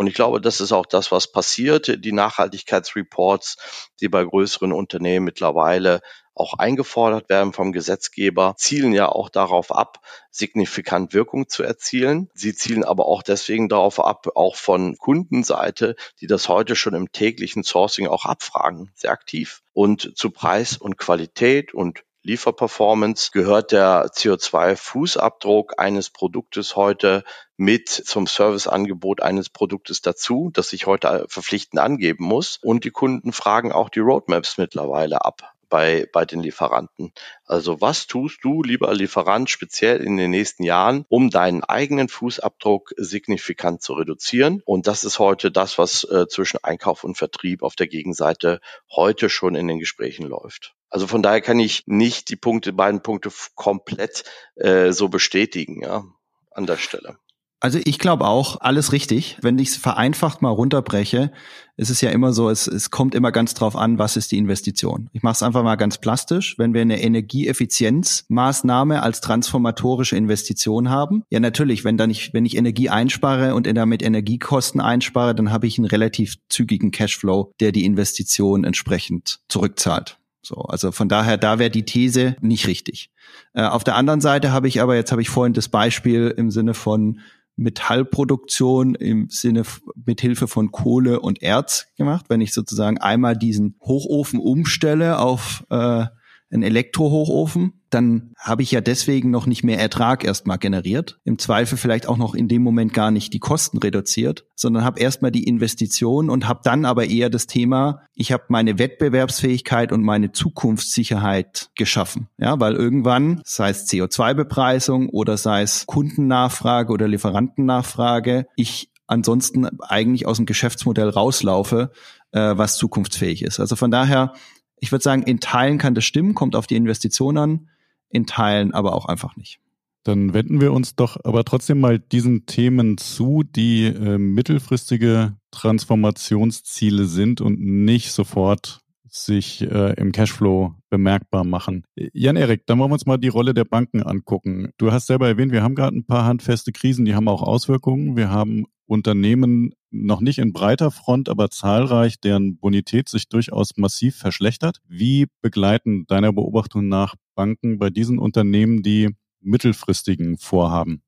Und 0.00 0.06
ich 0.06 0.14
glaube, 0.14 0.40
das 0.40 0.62
ist 0.62 0.72
auch 0.72 0.86
das, 0.86 1.12
was 1.12 1.30
passiert. 1.30 2.02
Die 2.02 2.12
Nachhaltigkeitsreports, 2.12 3.90
die 4.00 4.08
bei 4.08 4.24
größeren 4.24 4.72
Unternehmen 4.72 5.26
mittlerweile 5.26 6.00
auch 6.34 6.54
eingefordert 6.54 7.28
werden 7.28 7.52
vom 7.52 7.70
Gesetzgeber, 7.70 8.54
zielen 8.56 8.94
ja 8.94 9.10
auch 9.10 9.28
darauf 9.28 9.70
ab, 9.70 9.98
signifikant 10.30 11.12
Wirkung 11.12 11.50
zu 11.50 11.64
erzielen. 11.64 12.30
Sie 12.32 12.54
zielen 12.54 12.82
aber 12.82 13.04
auch 13.04 13.22
deswegen 13.22 13.68
darauf 13.68 14.00
ab, 14.02 14.28
auch 14.36 14.56
von 14.56 14.96
Kundenseite, 14.96 15.96
die 16.22 16.26
das 16.26 16.48
heute 16.48 16.76
schon 16.76 16.94
im 16.94 17.12
täglichen 17.12 17.62
Sourcing 17.62 18.06
auch 18.06 18.24
abfragen, 18.24 18.90
sehr 18.94 19.10
aktiv. 19.10 19.60
Und 19.74 20.16
zu 20.16 20.30
Preis 20.30 20.78
und 20.78 20.96
Qualität 20.96 21.74
und 21.74 22.04
Lieferperformance 22.22 23.30
gehört 23.32 23.72
der 23.72 24.06
CO2-Fußabdruck 24.08 25.78
eines 25.78 26.10
Produktes 26.10 26.76
heute 26.76 27.24
mit 27.56 27.88
zum 27.88 28.26
Serviceangebot 28.26 29.22
eines 29.22 29.48
Produktes 29.48 30.02
dazu, 30.02 30.50
das 30.52 30.74
ich 30.74 30.86
heute 30.86 31.24
verpflichtend 31.28 31.80
angeben 31.80 32.24
muss. 32.24 32.58
Und 32.62 32.84
die 32.84 32.90
Kunden 32.90 33.32
fragen 33.32 33.72
auch 33.72 33.88
die 33.88 34.00
Roadmaps 34.00 34.58
mittlerweile 34.58 35.24
ab 35.24 35.54
bei, 35.70 36.06
bei 36.12 36.26
den 36.26 36.40
Lieferanten. 36.40 37.12
Also 37.46 37.80
was 37.80 38.06
tust 38.06 38.40
du, 38.44 38.62
lieber 38.62 38.92
Lieferant, 38.92 39.48
speziell 39.48 40.02
in 40.02 40.18
den 40.18 40.30
nächsten 40.30 40.64
Jahren, 40.64 41.06
um 41.08 41.30
deinen 41.30 41.64
eigenen 41.64 42.10
Fußabdruck 42.10 42.92
signifikant 42.98 43.80
zu 43.80 43.94
reduzieren? 43.94 44.60
Und 44.66 44.86
das 44.86 45.04
ist 45.04 45.18
heute 45.18 45.50
das, 45.50 45.78
was 45.78 46.04
äh, 46.04 46.26
zwischen 46.28 46.62
Einkauf 46.62 47.02
und 47.02 47.16
Vertrieb 47.16 47.62
auf 47.62 47.76
der 47.76 47.86
Gegenseite 47.86 48.60
heute 48.90 49.30
schon 49.30 49.54
in 49.54 49.68
den 49.68 49.78
Gesprächen 49.78 50.26
läuft. 50.26 50.74
Also 50.90 51.06
von 51.06 51.22
daher 51.22 51.40
kann 51.40 51.58
ich 51.58 51.84
nicht 51.86 52.28
die 52.28 52.36
Punkte, 52.36 52.72
beiden 52.72 53.02
Punkte 53.02 53.30
komplett 53.54 54.24
äh, 54.56 54.92
so 54.92 55.08
bestätigen, 55.08 55.82
ja, 55.82 56.04
an 56.50 56.66
der 56.66 56.76
Stelle. 56.76 57.16
Also 57.62 57.78
ich 57.84 57.98
glaube 57.98 58.26
auch, 58.26 58.58
alles 58.62 58.92
richtig. 58.92 59.36
Wenn 59.42 59.58
ich 59.58 59.68
es 59.68 59.76
vereinfacht 59.76 60.40
mal 60.40 60.48
runterbreche, 60.48 61.30
ist 61.76 61.90
es 61.90 62.00
ja 62.00 62.08
immer 62.08 62.32
so, 62.32 62.48
es, 62.48 62.66
es 62.66 62.90
kommt 62.90 63.14
immer 63.14 63.32
ganz 63.32 63.52
drauf 63.52 63.76
an, 63.76 63.98
was 63.98 64.16
ist 64.16 64.32
die 64.32 64.38
Investition. 64.38 65.10
Ich 65.12 65.22
mache 65.22 65.34
es 65.34 65.42
einfach 65.42 65.62
mal 65.62 65.76
ganz 65.76 65.98
plastisch. 65.98 66.56
Wenn 66.56 66.72
wir 66.72 66.80
eine 66.80 67.02
Energieeffizienzmaßnahme 67.02 69.02
als 69.02 69.20
transformatorische 69.20 70.16
Investition 70.16 70.88
haben, 70.88 71.22
ja 71.28 71.38
natürlich, 71.38 71.84
wenn 71.84 71.98
dann 71.98 72.08
ich, 72.08 72.32
wenn 72.32 72.46
ich 72.46 72.56
Energie 72.56 72.88
einspare 72.88 73.54
und 73.54 73.66
damit 73.66 74.02
Energiekosten 74.02 74.80
einspare, 74.80 75.34
dann 75.34 75.52
habe 75.52 75.66
ich 75.66 75.76
einen 75.76 75.86
relativ 75.86 76.36
zügigen 76.48 76.92
Cashflow, 76.92 77.52
der 77.60 77.72
die 77.72 77.84
Investition 77.84 78.64
entsprechend 78.64 79.40
zurückzahlt. 79.48 80.19
So, 80.42 80.56
also 80.62 80.90
von 80.92 81.08
daher, 81.08 81.36
da 81.36 81.58
wäre 81.58 81.70
die 81.70 81.84
These 81.84 82.36
nicht 82.40 82.66
richtig. 82.66 83.10
Äh, 83.52 83.62
auf 83.62 83.84
der 83.84 83.96
anderen 83.96 84.20
Seite 84.20 84.52
habe 84.52 84.68
ich 84.68 84.80
aber, 84.80 84.96
jetzt 84.96 85.12
habe 85.12 85.22
ich 85.22 85.28
vorhin 85.28 85.52
das 85.52 85.68
Beispiel 85.68 86.32
im 86.36 86.50
Sinne 86.50 86.74
von 86.74 87.20
Metallproduktion 87.56 88.94
im 88.94 89.28
Sinne 89.28 89.64
mit 90.06 90.20
Hilfe 90.22 90.48
von 90.48 90.72
Kohle 90.72 91.20
und 91.20 91.42
Erz 91.42 91.88
gemacht. 91.96 92.26
Wenn 92.28 92.40
ich 92.40 92.54
sozusagen 92.54 92.98
einmal 92.98 93.36
diesen 93.36 93.76
Hochofen 93.80 94.40
umstelle 94.40 95.18
auf 95.18 95.64
äh, 95.68 96.06
einen 96.52 96.62
Elektrohochofen, 96.62 97.74
dann 97.90 98.32
habe 98.38 98.62
ich 98.62 98.70
ja 98.70 98.80
deswegen 98.80 99.30
noch 99.30 99.46
nicht 99.46 99.64
mehr 99.64 99.78
Ertrag 99.78 100.24
erstmal 100.24 100.58
generiert. 100.58 101.18
Im 101.24 101.38
Zweifel 101.38 101.76
vielleicht 101.76 102.08
auch 102.08 102.16
noch 102.16 102.34
in 102.34 102.48
dem 102.48 102.62
Moment 102.62 102.92
gar 102.92 103.10
nicht 103.10 103.32
die 103.32 103.38
Kosten 103.38 103.78
reduziert, 103.78 104.46
sondern 104.54 104.84
habe 104.84 105.00
erstmal 105.00 105.30
die 105.30 105.44
Investition 105.44 106.30
und 106.30 106.48
habe 106.48 106.60
dann 106.64 106.84
aber 106.84 107.06
eher 107.06 107.30
das 107.30 107.46
Thema, 107.46 108.02
ich 108.14 108.32
habe 108.32 108.44
meine 108.48 108.78
Wettbewerbsfähigkeit 108.78 109.92
und 109.92 110.02
meine 110.02 110.32
Zukunftssicherheit 110.32 111.70
geschaffen. 111.74 112.28
Ja, 112.38 112.58
weil 112.60 112.74
irgendwann, 112.74 113.42
sei 113.44 113.70
es 113.70 113.88
CO2-Bepreisung 113.88 115.08
oder 115.08 115.36
sei 115.36 115.62
es 115.62 115.86
Kundennachfrage 115.86 116.92
oder 116.92 117.08
Lieferantennachfrage, 117.08 118.46
ich 118.56 118.90
ansonsten 119.06 119.66
eigentlich 119.80 120.26
aus 120.26 120.36
dem 120.36 120.46
Geschäftsmodell 120.46 121.08
rauslaufe, 121.08 121.90
äh, 122.30 122.56
was 122.56 122.76
zukunftsfähig 122.76 123.42
ist. 123.42 123.58
Also 123.58 123.74
von 123.74 123.90
daher 123.90 124.34
ich 124.80 124.92
würde 124.92 125.02
sagen, 125.02 125.22
in 125.22 125.40
Teilen 125.40 125.78
kann 125.78 125.94
das 125.94 126.04
stimmen, 126.04 126.34
kommt 126.34 126.56
auf 126.56 126.66
die 126.66 126.76
Investition 126.76 127.38
an, 127.38 127.68
in 128.08 128.26
Teilen 128.26 128.72
aber 128.72 128.94
auch 128.94 129.06
einfach 129.06 129.36
nicht. 129.36 129.60
Dann 130.02 130.32
wenden 130.32 130.60
wir 130.60 130.72
uns 130.72 130.96
doch 130.96 131.18
aber 131.24 131.44
trotzdem 131.44 131.80
mal 131.80 131.98
diesen 131.98 132.46
Themen 132.46 132.96
zu, 132.96 133.42
die 133.44 133.84
äh, 133.84 134.16
mittelfristige 134.16 135.36
Transformationsziele 135.50 137.04
sind 137.04 137.42
und 137.42 137.60
nicht 137.60 138.12
sofort 138.12 138.80
sich 139.08 139.60
äh, 139.62 139.94
im 139.94 140.12
Cashflow 140.12 140.74
bemerkbar 140.88 141.44
machen. 141.44 141.84
Jan-Erik, 141.96 142.66
dann 142.66 142.78
wollen 142.78 142.90
wir 142.90 142.94
uns 142.94 143.06
mal 143.06 143.18
die 143.18 143.28
Rolle 143.28 143.52
der 143.54 143.64
Banken 143.64 144.02
angucken. 144.02 144.70
Du 144.78 144.92
hast 144.92 145.08
selber 145.08 145.26
erwähnt, 145.28 145.52
wir 145.52 145.62
haben 145.62 145.74
gerade 145.74 145.96
ein 145.96 146.06
paar 146.06 146.24
handfeste 146.24 146.72
Krisen, 146.72 147.04
die 147.04 147.14
haben 147.14 147.28
auch 147.28 147.42
Auswirkungen. 147.42 148.16
Wir 148.16 148.30
haben 148.30 148.66
Unternehmen 148.90 149.72
noch 149.90 150.20
nicht 150.20 150.38
in 150.38 150.52
breiter 150.52 150.90
Front, 150.90 151.28
aber 151.28 151.48
zahlreich, 151.48 152.18
deren 152.20 152.58
Bonität 152.58 153.08
sich 153.08 153.28
durchaus 153.28 153.76
massiv 153.76 154.16
verschlechtert. 154.16 154.78
Wie 154.88 155.26
begleiten 155.40 156.06
deiner 156.08 156.32
Beobachtung 156.32 156.88
nach 156.88 157.14
Banken 157.36 157.78
bei 157.78 157.90
diesen 157.90 158.18
Unternehmen 158.18 158.82
die 158.82 159.10
mittelfristigen 159.40 160.38
Vorhaben? 160.38 161.02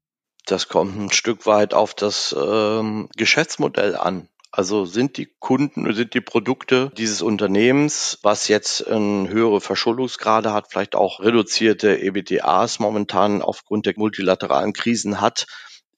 Das 0.47 0.69
kommt 0.69 0.97
ein 0.97 1.11
Stück 1.11 1.45
weit 1.47 1.75
auf 1.75 1.95
das 1.95 2.35
ähm, 2.39 3.09
Geschäftsmodell 3.17 3.97
an. 3.97 4.29
Also 4.53 4.85
sind 4.85 5.17
die 5.17 5.29
Kunden, 5.39 5.93
sind 5.95 6.15
die 6.15 6.21
Produkte 6.21 6.93
dieses 6.97 7.23
Unternehmens, 7.23 8.19
was 8.23 8.49
jetzt 8.49 8.87
eine 8.87 9.29
höhere 9.29 9.61
Verschuldungsgrade 9.61 10.53
hat, 10.53 10.67
vielleicht 10.71 10.95
auch 10.95 11.21
reduzierte 11.21 11.99
EBTAs 11.99 12.79
momentan 12.79 13.41
aufgrund 13.41 13.87
der 13.87 13.95
multilateralen 13.97 14.73
Krisen 14.73 15.21
hat, 15.21 15.47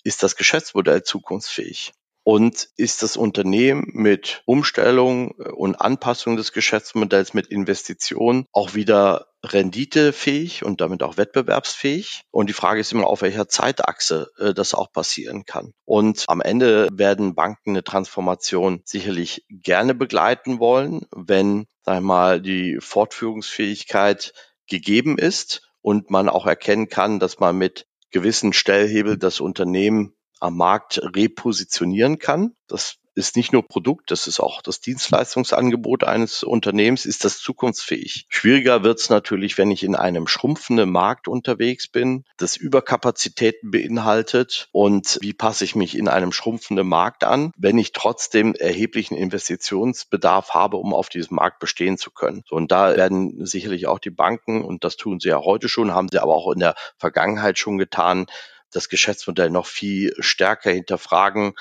ist 0.05 0.23
das 0.23 0.37
Geschäftsmodell 0.37 1.03
zukunftsfähig? 1.03 1.93
Und 2.27 2.71
ist 2.79 3.03
das 3.03 3.19
Unternehmen 3.19 3.91
mit 3.93 4.43
Umstellung 4.47 5.33
und 5.33 5.75
Anpassung 5.75 6.37
des 6.37 6.55
Geschäftsmodells 6.55 7.35
mit 7.35 7.49
Investitionen 7.49 8.47
auch 8.51 8.75
wieder 8.75 9.27
renditefähig 9.43 10.65
und 10.65 10.81
damit 10.81 11.03
auch 11.03 11.19
wettbewerbsfähig? 11.19 12.23
Und 12.31 12.49
die 12.49 12.55
Frage 12.55 12.81
ist 12.81 12.93
immer, 12.93 13.09
auf 13.09 13.21
welcher 13.21 13.47
Zeitachse 13.47 14.31
äh, 14.39 14.55
das 14.55 14.73
auch 14.73 14.91
passieren 14.91 15.45
kann. 15.45 15.75
Und 15.85 16.25
am 16.27 16.41
Ende 16.41 16.89
werden 16.93 17.35
Banken 17.35 17.71
eine 17.71 17.85
Transformation 17.85 18.81
sicherlich 18.87 19.45
gerne 19.51 19.95
begleiten 19.95 20.61
wollen, 20.61 21.07
wenn, 21.15 21.67
sag 21.83 21.97
ich 21.97 22.05
mal, 22.05 22.41
die 22.41 22.79
Fortführungsfähigkeit 22.81 24.33
gegeben 24.67 25.19
ist 25.19 25.69
und 25.83 26.09
man 26.09 26.31
auch 26.31 26.47
erkennen 26.47 26.89
kann, 26.89 27.21
dass 27.21 27.39
man 27.39 27.59
mit 27.59 27.87
gewissen 28.15 28.53
Stellhebel 28.53 29.19
das 29.19 29.41
Unternehmen 29.41 30.15
am 30.39 30.57
Markt 30.57 31.01
repositionieren 31.03 32.21
kann. 32.21 32.55
Das 32.69 32.99
ist 33.15 33.37
nicht 33.37 33.53
nur 33.53 33.67
Produkt, 33.67 34.11
das 34.11 34.27
ist 34.27 34.41
auch 34.41 34.63
das 34.63 34.81
Dienstleistungsangebot 34.81 36.05
eines 36.05 36.43
Unternehmens, 36.43 37.07
ist 37.07 37.25
das 37.25 37.39
zukunftsfähig. 37.39 38.27
Schwieriger 38.29 38.83
wird 38.83 39.01
es 39.01 39.11
natürlich, 39.11 39.57
wenn 39.59 39.71
ich 39.71 39.85
in 39.85 39.95
einem 39.95 40.27
schrumpfenden 40.27 40.91
Markt 40.91 41.29
unterwegs 41.29 41.89
bin, 41.89 42.25
das 42.37 42.57
Überkapazitäten 42.57 43.71
beinhaltet 43.71 44.69
und 44.73 45.19
wie 45.21 45.33
passe 45.33 45.65
ich 45.65 45.75
mich 45.75 45.97
in 45.97 46.09
einem 46.09 46.33
schrumpfenden 46.33 46.87
Markt 46.87 47.25
an, 47.25 47.53
wenn 47.57 47.79
ich 47.79 47.93
trotzdem 47.93 48.55
erheblichen 48.55 49.17
Investitionsbedarf 49.17 50.51
habe, 50.51 50.77
um 50.77 50.93
auf 50.93 51.09
diesem 51.09 51.37
Markt 51.37 51.61
bestehen 51.61 51.99
zu 51.99 52.11
können. 52.11 52.43
So, 52.49 52.57
und 52.57 52.73
da 52.73 52.97
werden 52.97 53.45
sicherlich 53.47 53.87
auch 53.87 53.99
die 53.99 54.11
Banken, 54.11 54.65
und 54.65 54.85
das 54.85 54.97
tun 54.97 55.21
sie 55.21 55.29
ja 55.29 55.41
heute 55.41 55.69
schon, 55.69 55.95
haben 55.95 56.09
sie 56.11 56.19
aber 56.19 56.35
auch 56.35 56.53
in 56.53 56.61
der 56.61 56.75
Vergangenheit 56.97 57.59
schon 57.59 57.79
getan, 57.79 58.27
das 58.73 58.89
Geschäftsmodell 58.89 59.51
noch 59.51 59.67
viel 59.67 60.15
stärker 60.19 60.71
hinterfragen, 60.71 61.55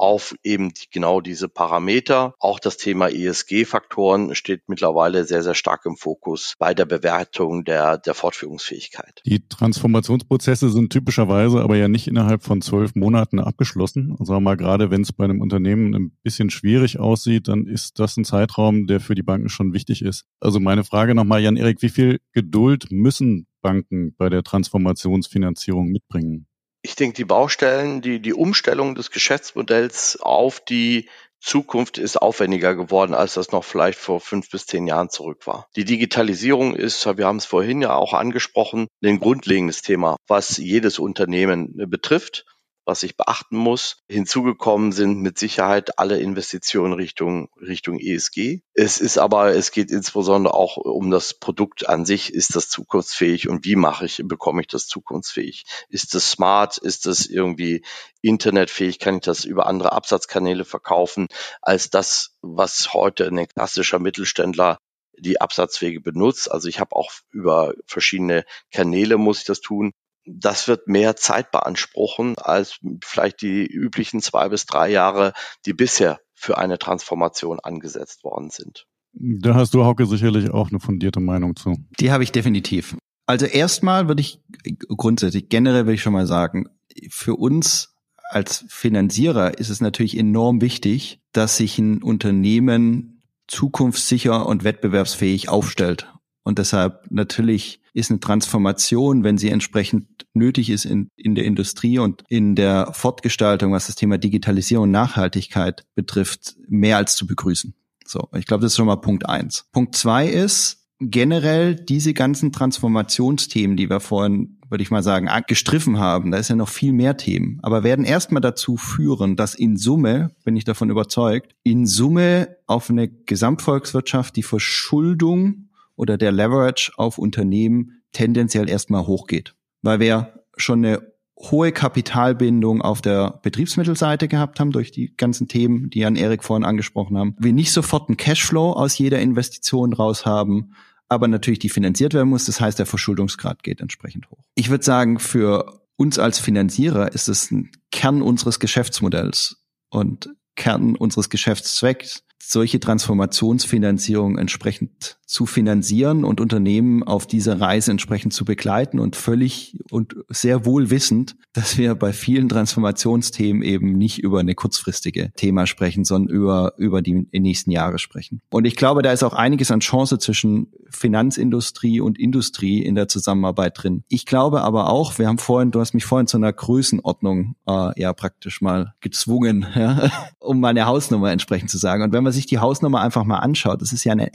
auf 0.00 0.34
eben 0.42 0.72
genau 0.90 1.20
diese 1.20 1.48
Parameter. 1.48 2.34
Auch 2.40 2.58
das 2.58 2.78
Thema 2.78 3.10
ESG-Faktoren 3.10 4.34
steht 4.34 4.62
mittlerweile 4.66 5.24
sehr, 5.24 5.42
sehr 5.42 5.54
stark 5.54 5.84
im 5.84 5.96
Fokus 5.96 6.54
bei 6.58 6.72
der 6.72 6.86
Bewertung 6.86 7.64
der, 7.64 7.98
der 7.98 8.14
Fortführungsfähigkeit. 8.14 9.20
Die 9.26 9.46
Transformationsprozesse 9.46 10.70
sind 10.70 10.90
typischerweise 10.90 11.60
aber 11.60 11.76
ja 11.76 11.88
nicht 11.88 12.08
innerhalb 12.08 12.42
von 12.42 12.62
zwölf 12.62 12.94
Monaten 12.94 13.40
abgeschlossen. 13.40 14.16
Also 14.18 14.40
mal 14.40 14.56
gerade, 14.56 14.90
wenn 14.90 15.02
es 15.02 15.12
bei 15.12 15.24
einem 15.24 15.42
Unternehmen 15.42 15.94
ein 15.94 16.16
bisschen 16.22 16.48
schwierig 16.48 16.98
aussieht, 16.98 17.48
dann 17.48 17.66
ist 17.66 17.98
das 17.98 18.16
ein 18.16 18.24
Zeitraum, 18.24 18.86
der 18.86 19.00
für 19.00 19.14
die 19.14 19.22
Banken 19.22 19.50
schon 19.50 19.74
wichtig 19.74 20.00
ist. 20.00 20.24
Also 20.40 20.60
meine 20.60 20.82
Frage 20.82 21.14
nochmal, 21.14 21.42
Jan-Erik, 21.42 21.82
wie 21.82 21.90
viel 21.90 22.20
Geduld 22.32 22.86
müssen 22.90 23.46
Banken 23.60 24.14
bei 24.16 24.30
der 24.30 24.42
Transformationsfinanzierung 24.42 25.88
mitbringen? 25.88 26.46
Ich 26.82 26.94
denke, 26.96 27.16
die 27.16 27.24
Baustellen, 27.24 28.00
die, 28.00 28.20
die 28.20 28.32
Umstellung 28.32 28.94
des 28.94 29.10
Geschäftsmodells 29.10 30.18
auf 30.20 30.60
die 30.60 31.08
Zukunft 31.40 31.98
ist 31.98 32.16
aufwendiger 32.16 32.74
geworden, 32.74 33.14
als 33.14 33.34
das 33.34 33.50
noch 33.50 33.64
vielleicht 33.64 33.98
vor 33.98 34.20
fünf 34.20 34.50
bis 34.50 34.66
zehn 34.66 34.86
Jahren 34.86 35.08
zurück 35.08 35.46
war. 35.46 35.66
Die 35.76 35.84
Digitalisierung 35.84 36.74
ist, 36.74 37.06
wir 37.16 37.26
haben 37.26 37.38
es 37.38 37.46
vorhin 37.46 37.80
ja 37.80 37.94
auch 37.94 38.12
angesprochen, 38.12 38.88
ein 39.02 39.20
grundlegendes 39.20 39.82
Thema, 39.82 40.16
was 40.26 40.58
jedes 40.58 40.98
Unternehmen 40.98 41.74
betrifft 41.88 42.44
was 42.84 43.02
ich 43.02 43.16
beachten 43.16 43.56
muss. 43.56 43.98
Hinzugekommen 44.08 44.92
sind 44.92 45.20
mit 45.20 45.38
Sicherheit 45.38 45.98
alle 45.98 46.18
Investitionen 46.18 46.92
Richtung, 46.92 47.48
Richtung 47.60 47.98
ESG. 47.98 48.60
Es 48.74 49.00
ist 49.00 49.18
aber, 49.18 49.54
es 49.54 49.70
geht 49.70 49.90
insbesondere 49.90 50.54
auch 50.54 50.76
um 50.76 51.10
das 51.10 51.34
Produkt 51.34 51.88
an 51.88 52.04
sich. 52.04 52.32
Ist 52.32 52.56
das 52.56 52.68
zukunftsfähig 52.68 53.48
und 53.48 53.64
wie 53.64 53.76
mache 53.76 54.06
ich, 54.06 54.22
bekomme 54.24 54.62
ich 54.62 54.68
das 54.68 54.86
zukunftsfähig? 54.86 55.64
Ist 55.88 56.14
es 56.14 56.30
smart? 56.30 56.78
Ist 56.78 57.06
es 57.06 57.26
irgendwie 57.26 57.84
internetfähig? 58.22 58.98
Kann 58.98 59.16
ich 59.16 59.22
das 59.22 59.44
über 59.44 59.66
andere 59.66 59.92
Absatzkanäle 59.92 60.64
verkaufen 60.64 61.26
als 61.62 61.90
das, 61.90 62.36
was 62.42 62.92
heute 62.94 63.26
ein 63.26 63.46
klassischer 63.46 63.98
Mittelständler 63.98 64.78
die 65.18 65.40
Absatzwege 65.40 66.00
benutzt. 66.00 66.50
Also 66.50 66.68
ich 66.68 66.80
habe 66.80 66.96
auch 66.96 67.12
über 67.30 67.74
verschiedene 67.86 68.44
Kanäle 68.72 69.18
muss 69.18 69.40
ich 69.40 69.44
das 69.44 69.60
tun 69.60 69.92
das 70.38 70.68
wird 70.68 70.86
mehr 70.86 71.16
Zeit 71.16 71.50
beanspruchen 71.50 72.36
als 72.38 72.78
vielleicht 73.02 73.42
die 73.42 73.66
üblichen 73.66 74.20
zwei 74.20 74.48
bis 74.48 74.66
drei 74.66 74.90
Jahre, 74.90 75.32
die 75.66 75.72
bisher 75.72 76.20
für 76.34 76.58
eine 76.58 76.78
Transformation 76.78 77.60
angesetzt 77.60 78.24
worden 78.24 78.50
sind. 78.50 78.86
Da 79.12 79.54
hast 79.54 79.74
du, 79.74 79.84
Hauke, 79.84 80.06
sicherlich 80.06 80.50
auch 80.50 80.70
eine 80.70 80.80
fundierte 80.80 81.20
Meinung 81.20 81.56
zu. 81.56 81.76
Die 81.98 82.12
habe 82.12 82.22
ich 82.22 82.32
definitiv. 82.32 82.96
Also 83.26 83.46
erstmal 83.46 84.08
würde 84.08 84.20
ich 84.20 84.40
grundsätzlich, 84.88 85.48
generell 85.48 85.84
würde 85.84 85.94
ich 85.94 86.02
schon 86.02 86.12
mal 86.12 86.26
sagen, 86.26 86.66
für 87.08 87.36
uns 87.36 87.94
als 88.30 88.64
Finanzierer 88.68 89.58
ist 89.58 89.70
es 89.70 89.80
natürlich 89.80 90.16
enorm 90.16 90.60
wichtig, 90.60 91.20
dass 91.32 91.56
sich 91.56 91.78
ein 91.78 92.02
Unternehmen 92.02 93.22
zukunftssicher 93.48 94.46
und 94.46 94.62
wettbewerbsfähig 94.62 95.48
aufstellt. 95.48 96.12
Und 96.42 96.58
deshalb 96.58 97.10
natürlich 97.10 97.80
ist 97.92 98.10
eine 98.10 98.20
Transformation, 98.20 99.24
wenn 99.24 99.38
sie 99.38 99.50
entsprechend 99.50 100.08
nötig 100.34 100.70
ist 100.70 100.84
in, 100.84 101.10
in 101.16 101.34
der 101.34 101.44
Industrie 101.44 101.98
und 101.98 102.22
in 102.28 102.54
der 102.54 102.92
Fortgestaltung, 102.92 103.72
was 103.72 103.86
das 103.86 103.96
Thema 103.96 104.18
Digitalisierung 104.18 104.84
und 104.84 104.90
Nachhaltigkeit 104.90 105.84
betrifft, 105.94 106.56
mehr 106.68 106.96
als 106.96 107.16
zu 107.16 107.26
begrüßen. 107.26 107.74
So, 108.06 108.28
ich 108.36 108.46
glaube, 108.46 108.62
das 108.62 108.72
ist 108.72 108.76
schon 108.76 108.86
mal 108.86 108.96
Punkt 108.96 109.28
eins. 109.28 109.66
Punkt 109.72 109.94
zwei 109.94 110.28
ist, 110.28 110.80
generell 111.00 111.74
diese 111.74 112.12
ganzen 112.12 112.52
Transformationsthemen, 112.52 113.76
die 113.76 113.88
wir 113.88 114.00
vorhin, 114.00 114.58
würde 114.68 114.82
ich 114.82 114.90
mal 114.90 115.02
sagen, 115.02 115.28
gestriffen 115.46 115.98
haben, 115.98 116.30
da 116.30 116.38
ist 116.38 116.48
ja 116.48 116.56
noch 116.56 116.68
viel 116.68 116.92
mehr 116.92 117.16
Themen, 117.16 117.58
aber 117.62 117.82
werden 117.82 118.04
erstmal 118.04 118.42
dazu 118.42 118.76
führen, 118.76 119.36
dass 119.36 119.54
in 119.54 119.76
Summe, 119.76 120.30
bin 120.44 120.56
ich 120.56 120.64
davon 120.64 120.90
überzeugt, 120.90 121.54
in 121.62 121.86
Summe 121.86 122.56
auf 122.66 122.90
eine 122.90 123.08
Gesamtvolkswirtschaft 123.08 124.36
die 124.36 124.42
Verschuldung 124.42 125.70
oder 125.96 126.18
der 126.18 126.32
Leverage 126.32 126.92
auf 126.96 127.18
Unternehmen 127.18 128.02
tendenziell 128.12 128.68
erstmal 128.68 129.06
hochgeht. 129.06 129.54
Weil 129.82 130.00
wir 130.00 130.34
schon 130.56 130.84
eine 130.84 131.10
hohe 131.38 131.72
Kapitalbindung 131.72 132.82
auf 132.82 133.00
der 133.00 133.40
Betriebsmittelseite 133.42 134.28
gehabt 134.28 134.60
haben 134.60 134.72
durch 134.72 134.92
die 134.92 135.16
ganzen 135.16 135.48
Themen, 135.48 135.88
die 135.90 136.00
Jan 136.00 136.16
Erik 136.16 136.44
vorhin 136.44 136.64
angesprochen 136.64 137.16
haben. 137.16 137.34
Wir 137.38 137.52
nicht 137.52 137.72
sofort 137.72 138.08
einen 138.08 138.18
Cashflow 138.18 138.72
aus 138.72 138.98
jeder 138.98 139.20
Investition 139.20 139.92
raus 139.92 140.26
haben, 140.26 140.74
aber 141.08 141.28
natürlich 141.28 141.58
die 141.58 141.70
finanziert 141.70 142.14
werden 142.14 142.28
muss. 142.28 142.44
Das 142.44 142.60
heißt, 142.60 142.78
der 142.78 142.86
Verschuldungsgrad 142.86 143.62
geht 143.62 143.80
entsprechend 143.80 144.30
hoch. 144.30 144.44
Ich 144.54 144.70
würde 144.70 144.84
sagen, 144.84 145.18
für 145.18 145.80
uns 145.96 146.18
als 146.18 146.38
Finanzierer 146.38 147.12
ist 147.12 147.28
es 147.28 147.50
ein 147.50 147.70
Kern 147.90 148.22
unseres 148.22 148.60
Geschäftsmodells 148.60 149.64
und 149.90 150.30
Kern 150.56 150.94
unseres 150.94 151.30
Geschäftszwecks, 151.30 152.24
solche 152.38 152.80
Transformationsfinanzierung 152.80 154.38
entsprechend 154.38 155.18
zu 155.30 155.46
finanzieren 155.46 156.24
und 156.24 156.40
Unternehmen 156.40 157.04
auf 157.04 157.24
dieser 157.24 157.60
Reise 157.60 157.92
entsprechend 157.92 158.32
zu 158.32 158.44
begleiten 158.44 158.98
und 158.98 159.14
völlig 159.14 159.78
und 159.92 160.16
sehr 160.28 160.64
wohl 160.66 160.90
wissend, 160.90 161.36
dass 161.52 161.78
wir 161.78 161.94
bei 161.94 162.12
vielen 162.12 162.48
Transformationsthemen 162.48 163.62
eben 163.62 163.92
nicht 163.92 164.18
über 164.18 164.40
eine 164.40 164.56
kurzfristige 164.56 165.30
Thema 165.36 165.68
sprechen, 165.68 166.04
sondern 166.04 166.34
über, 166.34 166.72
über 166.78 167.00
die 167.00 167.28
nächsten 167.32 167.70
Jahre 167.70 168.00
sprechen. 168.00 168.40
Und 168.50 168.64
ich 168.64 168.74
glaube, 168.74 169.02
da 169.02 169.12
ist 169.12 169.22
auch 169.22 169.34
einiges 169.34 169.70
an 169.70 169.78
Chance 169.78 170.18
zwischen 170.18 170.72
Finanzindustrie 170.90 172.00
und 172.00 172.18
Industrie 172.18 172.82
in 172.82 172.96
der 172.96 173.06
Zusammenarbeit 173.06 173.80
drin. 173.80 174.02
Ich 174.08 174.26
glaube 174.26 174.62
aber 174.62 174.90
auch, 174.90 175.20
wir 175.20 175.28
haben 175.28 175.38
vorhin, 175.38 175.70
du 175.70 175.78
hast 175.78 175.94
mich 175.94 176.04
vorhin 176.04 176.26
zu 176.26 176.38
einer 176.38 176.52
Größenordnung 176.52 177.54
äh, 177.68 178.00
ja 178.00 178.12
praktisch 178.14 178.60
mal 178.60 178.94
gezwungen, 179.00 179.64
ja, 179.76 180.10
um 180.40 180.58
meine 180.58 180.86
Hausnummer 180.86 181.30
entsprechend 181.30 181.70
zu 181.70 181.78
sagen. 181.78 182.02
Und 182.02 182.12
wenn 182.12 182.24
man 182.24 182.32
sich 182.32 182.46
die 182.46 182.58
Hausnummer 182.58 183.00
einfach 183.00 183.22
mal 183.22 183.38
anschaut, 183.38 183.80
das 183.80 183.92
ist 183.92 184.02
ja 184.02 184.12
ein 184.12 184.30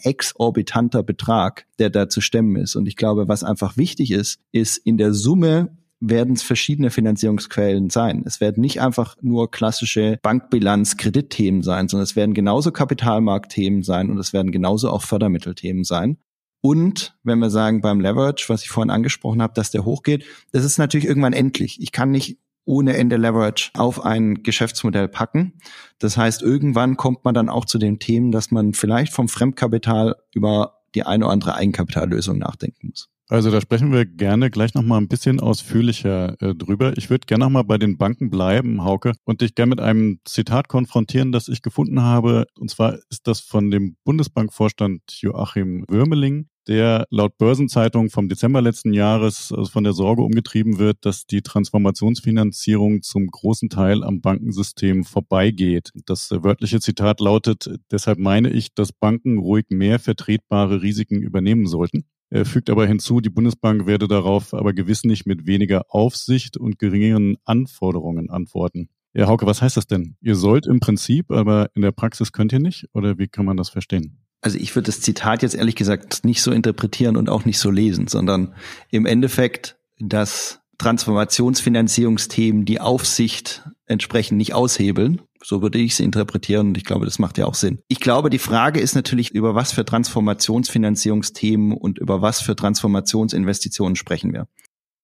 exorbitanter 0.86 1.04
Betrag, 1.04 1.66
der 1.80 1.90
da 1.90 2.10
zu 2.10 2.22
stemmen 2.22 2.56
ist. 2.56 2.76
Und 2.76 2.88
ich 2.88 2.96
glaube, 2.96 3.28
was 3.28 3.44
einfach 3.44 3.78
wichtig 3.78 4.12
ist, 4.12 4.40
ist 4.52 4.78
in 4.78 4.98
der 4.98 5.14
Summe 5.14 5.78
werden 6.02 6.36
es 6.36 6.44
verschiedene 6.44 6.92
Finanzierungsquellen 6.92 7.90
sein. 7.90 8.24
Es 8.26 8.42
werden 8.42 8.62
nicht 8.62 8.82
einfach 8.82 9.16
nur 9.22 9.50
klassische 9.50 10.20
Bankbilanz, 10.22 10.98
Kreditthemen 10.98 11.64
sein, 11.64 11.88
sondern 11.88 12.04
es 12.04 12.16
werden 12.16 12.34
genauso 12.34 12.72
Kapitalmarktthemen 12.72 13.82
sein 13.82 14.12
und 14.12 14.20
es 14.20 14.34
werden 14.34 14.52
genauso 14.52 14.90
auch 14.90 15.02
Fördermittelthemen 15.02 15.84
sein. 15.84 16.18
Und 16.62 17.16
wenn 17.24 17.40
wir 17.40 17.50
sagen 17.50 17.82
beim 17.82 18.02
Leverage, 18.02 18.46
was 18.50 18.64
ich 18.64 18.70
vorhin 18.70 18.90
angesprochen 18.90 19.42
habe, 19.42 19.54
dass 19.54 19.72
der 19.72 19.86
hochgeht, 19.86 20.26
das 20.52 20.66
ist 20.66 20.78
natürlich 20.78 21.06
irgendwann 21.06 21.34
endlich. 21.34 21.82
Ich 21.82 21.92
kann 21.92 22.12
nicht 22.12 22.40
ohne 22.66 22.98
Ende 22.98 23.18
Leverage 23.18 23.70
auf 23.74 24.04
ein 24.04 24.44
Geschäftsmodell 24.44 25.08
packen. 25.08 25.54
Das 26.00 26.18
heißt, 26.18 26.42
irgendwann 26.42 26.98
kommt 26.98 27.24
man 27.24 27.34
dann 27.34 27.50
auch 27.50 27.66
zu 27.66 27.78
den 27.78 28.00
Themen, 28.00 28.32
dass 28.32 28.52
man 28.52 28.74
vielleicht 28.74 29.14
vom 29.14 29.30
Fremdkapital 29.30 30.16
über 30.34 30.80
die 30.96 31.04
eine 31.04 31.26
oder 31.26 31.34
andere 31.34 31.56
Eigenkapitallösung 31.56 32.38
nachdenken 32.38 32.88
muss. 32.90 33.10
Also 33.28 33.50
da 33.50 33.60
sprechen 33.60 33.92
wir 33.92 34.06
gerne 34.06 34.52
gleich 34.52 34.76
nochmal 34.76 35.02
ein 35.02 35.08
bisschen 35.08 35.40
ausführlicher 35.40 36.40
äh, 36.42 36.54
drüber. 36.54 36.96
Ich 36.96 37.10
würde 37.10 37.26
gerne 37.26 37.46
nochmal 37.46 37.64
bei 37.64 37.80
den 37.80 37.98
Banken 37.98 38.30
bleiben, 38.30 38.84
Hauke, 38.84 39.14
und 39.24 39.42
dich 39.42 39.56
gerne 39.56 39.72
mit 39.72 39.82
einem 39.82 40.20
Zitat 40.26 40.68
konfrontieren, 40.68 41.32
das 41.32 41.48
ich 41.48 41.64
gefunden 41.64 42.04
habe. 42.04 42.46
Und 42.60 42.70
zwar 42.70 43.00
ist 43.10 43.26
das 43.26 43.40
von 43.40 43.72
dem 43.72 43.98
Bundesbankvorstand 44.04 45.02
Joachim 45.22 45.86
Würmeling 45.88 46.50
der 46.68 47.06
laut 47.10 47.38
Börsenzeitung 47.38 48.10
vom 48.10 48.30
Dezember 48.30 48.62
letzten 48.62 48.94
Jahres 48.94 49.52
also 49.52 49.70
von 49.70 49.84
der 49.84 49.94
Sorge 49.94 50.24
umgetrieben 50.24 50.80
wird, 50.80 50.98
dass 51.02 51.26
die 51.26 51.42
Transformationsfinanzierung 51.42 53.02
zum 53.02 53.28
großen 53.28 53.70
Teil 53.70 54.04
am 54.04 54.22
Bankensystem 54.22 55.04
vorbeigeht. 55.04 55.92
Das 56.06 56.32
wörtliche 56.32 56.80
Zitat 56.80 57.20
lautet, 57.20 57.70
deshalb 57.92 58.20
meine 58.20 58.50
ich, 58.50 58.74
dass 58.74 58.92
Banken 58.92 59.38
ruhig 59.38 59.66
mehr 59.70 60.00
vertretbare 60.00 60.82
Risiken 60.82 61.22
übernehmen 61.22 61.68
sollten. 61.68 62.06
Er 62.30 62.46
fügt 62.46 62.70
aber 62.70 62.88
hinzu, 62.88 63.22
die 63.22 63.30
Bundesbank 63.30 63.86
werde 63.86 64.08
darauf 64.08 64.54
aber 64.54 64.74
gewiss 64.74 65.04
nicht 65.04 65.26
mit 65.26 65.46
weniger 65.46 65.84
Aufsicht 65.90 66.58
und 66.58 66.80
geringeren 66.80 67.38
Anforderungen 67.46 68.30
antworten. 68.30 68.90
Ja, 69.14 69.28
Hauke, 69.28 69.46
was 69.46 69.62
heißt 69.62 69.78
das 69.78 69.88
denn? 69.88 70.18
Ihr 70.20 70.36
sollt 70.36 70.66
im 70.66 70.82
Prinzip, 70.82 71.32
aber 71.32 71.70
in 71.76 71.82
der 71.82 71.94
Praxis 71.94 72.34
könnt 72.34 72.52
ihr 72.52 72.60
nicht? 72.60 72.88
Oder 72.94 73.18
wie 73.18 73.28
kann 73.28 73.46
man 73.46 73.56
das 73.56 73.70
verstehen? 73.70 74.25
Also 74.46 74.60
ich 74.60 74.76
würde 74.76 74.86
das 74.86 75.02
Zitat 75.02 75.42
jetzt 75.42 75.56
ehrlich 75.56 75.76
gesagt 75.76 76.24
nicht 76.24 76.44
so 76.44 76.52
interpretieren 76.52 77.18
und 77.18 77.30
auch 77.30 77.46
nicht 77.46 77.58
so 77.58 77.72
lesen, 77.72 78.08
sondern 78.08 78.54
im 78.92 79.08
Endeffekt, 79.08 79.76
dass 79.98 80.60
Transformationsfinanzierungsthemen 80.78 82.64
die 82.64 82.80
Aufsicht 82.80 83.68
entsprechend 83.88 84.38
nicht 84.38 84.54
aushebeln. 84.54 85.24
So 85.44 85.64
würde 85.64 85.80
ich 85.80 85.94
es 85.94 86.00
interpretieren 86.00 86.68
und 86.68 86.78
ich 86.78 86.86
glaube, 86.86 87.06
das 87.06 87.18
macht 87.18 87.40
ja 87.40 87.48
auch 87.48 87.56
Sinn. 87.56 87.80
Ich 87.88 88.00
glaube, 88.00 88.30
die 88.30 88.38
Frage 88.38 88.80
ist 88.80 88.94
natürlich, 88.94 89.32
über 89.32 89.56
was 89.56 89.72
für 89.72 89.84
Transformationsfinanzierungsthemen 89.84 91.76
und 91.76 91.98
über 91.98 92.22
was 92.22 92.42
für 92.42 92.56
Transformationsinvestitionen 92.56 93.96
sprechen 93.96 94.32
wir. 94.32 94.48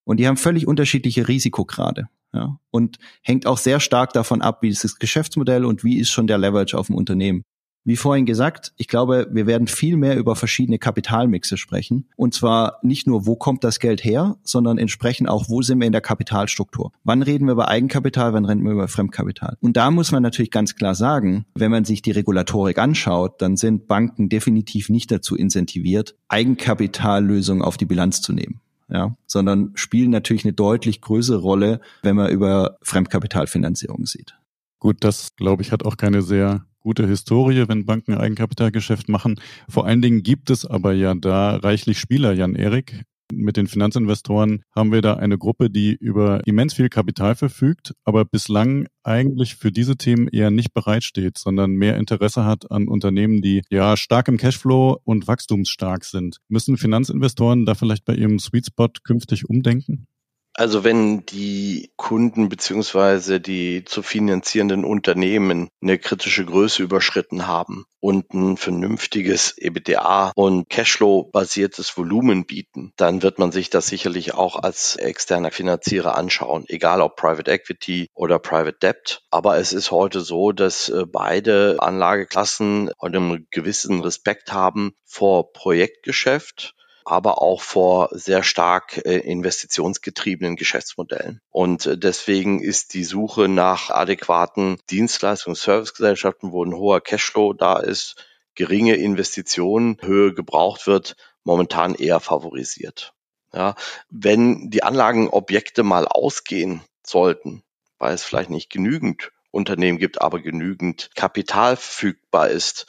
Und 0.04 0.20
die 0.20 0.28
haben 0.28 0.38
völlig 0.38 0.68
unterschiedliche 0.68 1.28
Risikograde. 1.28 2.10
Ja, 2.34 2.60
und 2.70 2.98
hängt 3.24 3.46
auch 3.48 3.58
sehr 3.58 3.80
stark 3.80 4.14
davon 4.14 4.42
ab, 4.42 4.60
wie 4.62 4.70
ist 4.70 4.84
das 4.84 5.00
Geschäftsmodell 5.00 5.66
und 5.66 5.84
wie 5.84 5.98
ist 5.98 6.12
schon 6.12 6.28
der 6.28 6.38
Leverage 6.38 6.78
auf 6.78 6.88
dem 6.88 6.96
Unternehmen. 6.96 7.44
Wie 7.84 7.96
vorhin 7.96 8.28
gesagt, 8.28 8.74
ich 8.78 8.88
glaube, 8.88 9.28
wir 9.32 9.48
werden 9.48 9.66
viel 9.66 9.98
mehr 9.98 10.16
über 10.18 10.36
verschiedene 10.36 10.78
Kapitalmixe 10.78 11.58
sprechen. 11.58 12.06
Und 12.16 12.36
zwar 12.36 12.78
nicht 12.84 13.08
nur, 13.08 13.26
wo 13.26 13.36
kommt 13.36 13.64
das 13.64 13.80
Geld 13.80 14.04
her, 14.04 14.38
sondern 14.44 14.78
entsprechend 14.78 15.28
auch, 15.28 15.50
wo 15.50 15.64
sind 15.64 15.80
wir 15.80 15.88
in 15.88 15.92
der 15.92 16.02
Kapitalstruktur. 16.02 16.92
Wann 17.04 17.24
reden 17.24 17.46
wir 17.46 17.54
über 17.54 17.70
Eigenkapital, 17.70 18.34
wann 18.34 18.46
reden 18.46 18.64
wir 18.64 18.72
über 18.72 18.88
Fremdkapital? 18.88 19.58
Und 19.62 19.78
da 19.78 19.90
muss 19.90 20.12
man 20.12 20.22
natürlich 20.22 20.52
ganz 20.52 20.76
klar 20.76 20.94
sagen, 20.94 21.46
wenn 21.56 21.72
man 21.72 21.84
sich 21.84 22.04
die 22.04 22.12
Regulatorik 22.12 22.78
anschaut, 22.78 23.42
dann 23.42 23.58
sind 23.58 23.88
Banken 23.88 24.30
definitiv 24.30 24.90
nicht 24.90 25.12
dazu 25.12 25.36
incentiviert, 25.36 26.16
Eigenkapitallösungen 26.28 27.64
auf 27.64 27.78
die 27.78 27.86
Bilanz 27.86 28.22
zu 28.22 28.34
nehmen. 28.34 28.62
Ja, 28.90 29.16
sondern 29.26 29.72
spielen 29.76 30.12
natürlich 30.12 30.44
eine 30.44 30.52
deutlich 30.52 31.00
größere 31.00 31.38
Rolle, 31.38 31.80
wenn 32.04 32.18
man 32.18 32.30
über 32.30 32.78
Fremdkapitalfinanzierung 32.82 34.06
sieht. 34.06 34.36
Gut, 34.80 34.98
das 35.00 35.30
glaube 35.38 35.62
ich 35.62 35.72
hat 35.72 35.86
auch 35.86 35.96
keine 35.96 36.22
sehr 36.22 36.66
gute 36.82 37.08
Historie, 37.08 37.68
wenn 37.68 37.86
Banken 37.86 38.16
Eigenkapitalgeschäft 38.16 39.08
machen. 39.08 39.40
Vor 39.70 39.86
allen 39.86 40.02
Dingen 40.02 40.24
gibt 40.24 40.50
es 40.50 40.66
aber 40.66 40.94
ja 40.94 41.16
da 41.16 41.56
reichlich 41.56 42.00
Spieler, 42.00 42.34
Jan 42.34 42.56
Erik. 42.56 43.06
Mit 43.34 43.56
den 43.56 43.68
Finanzinvestoren 43.68 44.64
haben 44.76 44.92
wir 44.92 45.02
da 45.02 45.14
eine 45.14 45.38
Gruppe, 45.38 45.70
die 45.70 45.94
über 45.94 46.46
immens 46.46 46.74
viel 46.74 46.90
Kapital 46.90 47.36
verfügt, 47.36 47.94
aber 48.04 48.26
bislang 48.26 48.88
eigentlich 49.04 49.56
für 49.56 49.72
diese 49.72 49.96
Themen 49.96 50.28
eher 50.28 50.52
nicht 50.52 50.74
bereitsteht, 50.74 51.38
sondern 51.38 51.72
mehr 51.72 51.96
Interesse 51.96 52.44
hat 52.44 52.70
an 52.72 52.90
Unternehmen, 52.90 53.42
die 53.42 53.62
ja 53.70 53.96
stark 53.96 54.28
im 54.28 54.38
Cashflow 54.38 55.00
und 55.06 55.28
wachstumsstark 55.28 56.04
sind. 56.04 56.38
Müssen 56.50 56.78
Finanzinvestoren 56.78 57.66
da 57.66 57.74
vielleicht 57.74 58.04
bei 58.04 58.16
ihrem 58.16 58.38
Sweet 58.38 58.68
Spot 58.68 58.90
künftig 59.04 59.50
umdenken? 59.50 60.08
Also 60.54 60.84
wenn 60.84 61.26
die 61.26 61.92
Kunden 61.96 62.50
beziehungsweise 62.50 63.40
die 63.40 63.86
zu 63.86 64.04
finanzierenden 64.04 64.84
Unternehmen 64.84 65.70
eine 65.82 65.98
kritische 65.98 66.46
Größe 66.46 66.84
überschritten 66.84 67.48
haben 67.48 67.86
und 68.02 68.34
ein 68.34 68.58
vernünftiges 68.58 69.58
EBITDA 69.58 70.34
und 70.36 70.70
Cashflow-basiertes 70.70 71.98
Volumen 71.98 72.46
bieten, 72.46 72.92
dann 72.98 73.24
wird 73.24 73.40
man 73.40 73.54
sich 73.54 73.70
das 73.70 73.88
sicherlich 73.88 74.34
auch 74.34 74.58
als 74.58 74.98
externer 74.98 75.52
Finanzierer 75.52 76.18
anschauen, 76.18 76.66
egal 76.68 77.02
ob 77.02 77.16
Private 77.16 77.50
Equity 77.50 78.10
oder 78.14 78.38
Private 78.38 78.78
Debt. 78.82 79.22
Aber 79.32 79.58
es 79.58 79.72
ist 79.72 79.92
heute 79.92 80.20
so, 80.20 80.52
dass 80.52 80.90
äh, 80.90 81.06
beide 81.06 81.78
Anlageklassen 81.80 82.92
einen 83.00 83.48
gewissen 83.52 84.02
Respekt 84.02 84.52
haben 84.52 84.94
vor 85.06 85.54
Projektgeschäft 85.54 86.76
aber 87.06 87.42
auch 87.42 87.62
vor 87.62 88.10
sehr 88.12 88.44
stark 88.44 88.98
äh, 89.06 89.18
investitionsgetriebenen 89.18 90.56
Geschäftsmodellen. 90.56 91.42
Und 91.50 91.86
äh, 91.86 91.98
deswegen 91.98 92.62
ist 92.62 92.94
die 92.94 93.04
Suche 93.04 93.48
nach 93.48 93.90
adäquaten 93.90 94.78
Dienstleistungen, 94.90 95.56
Servicegesellschaften, 95.56 96.52
wo 96.52 96.64
ein 96.64 96.76
hoher 96.76 97.02
Cashflow 97.02 97.54
da 97.54 97.80
ist, 97.80 98.16
geringe 98.56 98.96
Investitionen, 98.96 99.98
Höhe 100.02 100.34
gebraucht 100.34 100.88
wird, 100.88 101.16
momentan 101.44 101.96
eher 101.96 102.20
favorisiert. 102.20 103.14
Ja, 103.54 103.76
wenn 104.10 104.70
die 104.70 104.84
Anlagenobjekte 104.84 105.84
mal 105.84 106.08
ausgehen 106.08 106.82
sollten, 107.06 107.64
weil 107.98 108.14
es 108.14 108.24
vielleicht 108.24 108.50
nicht 108.50 108.70
genügend 108.70 109.32
Unternehmen 109.52 109.98
gibt, 109.98 110.22
aber 110.22 110.40
genügend 110.40 111.10
Kapital 111.16 111.76
verfügbar 111.76 112.50
ist, 112.50 112.86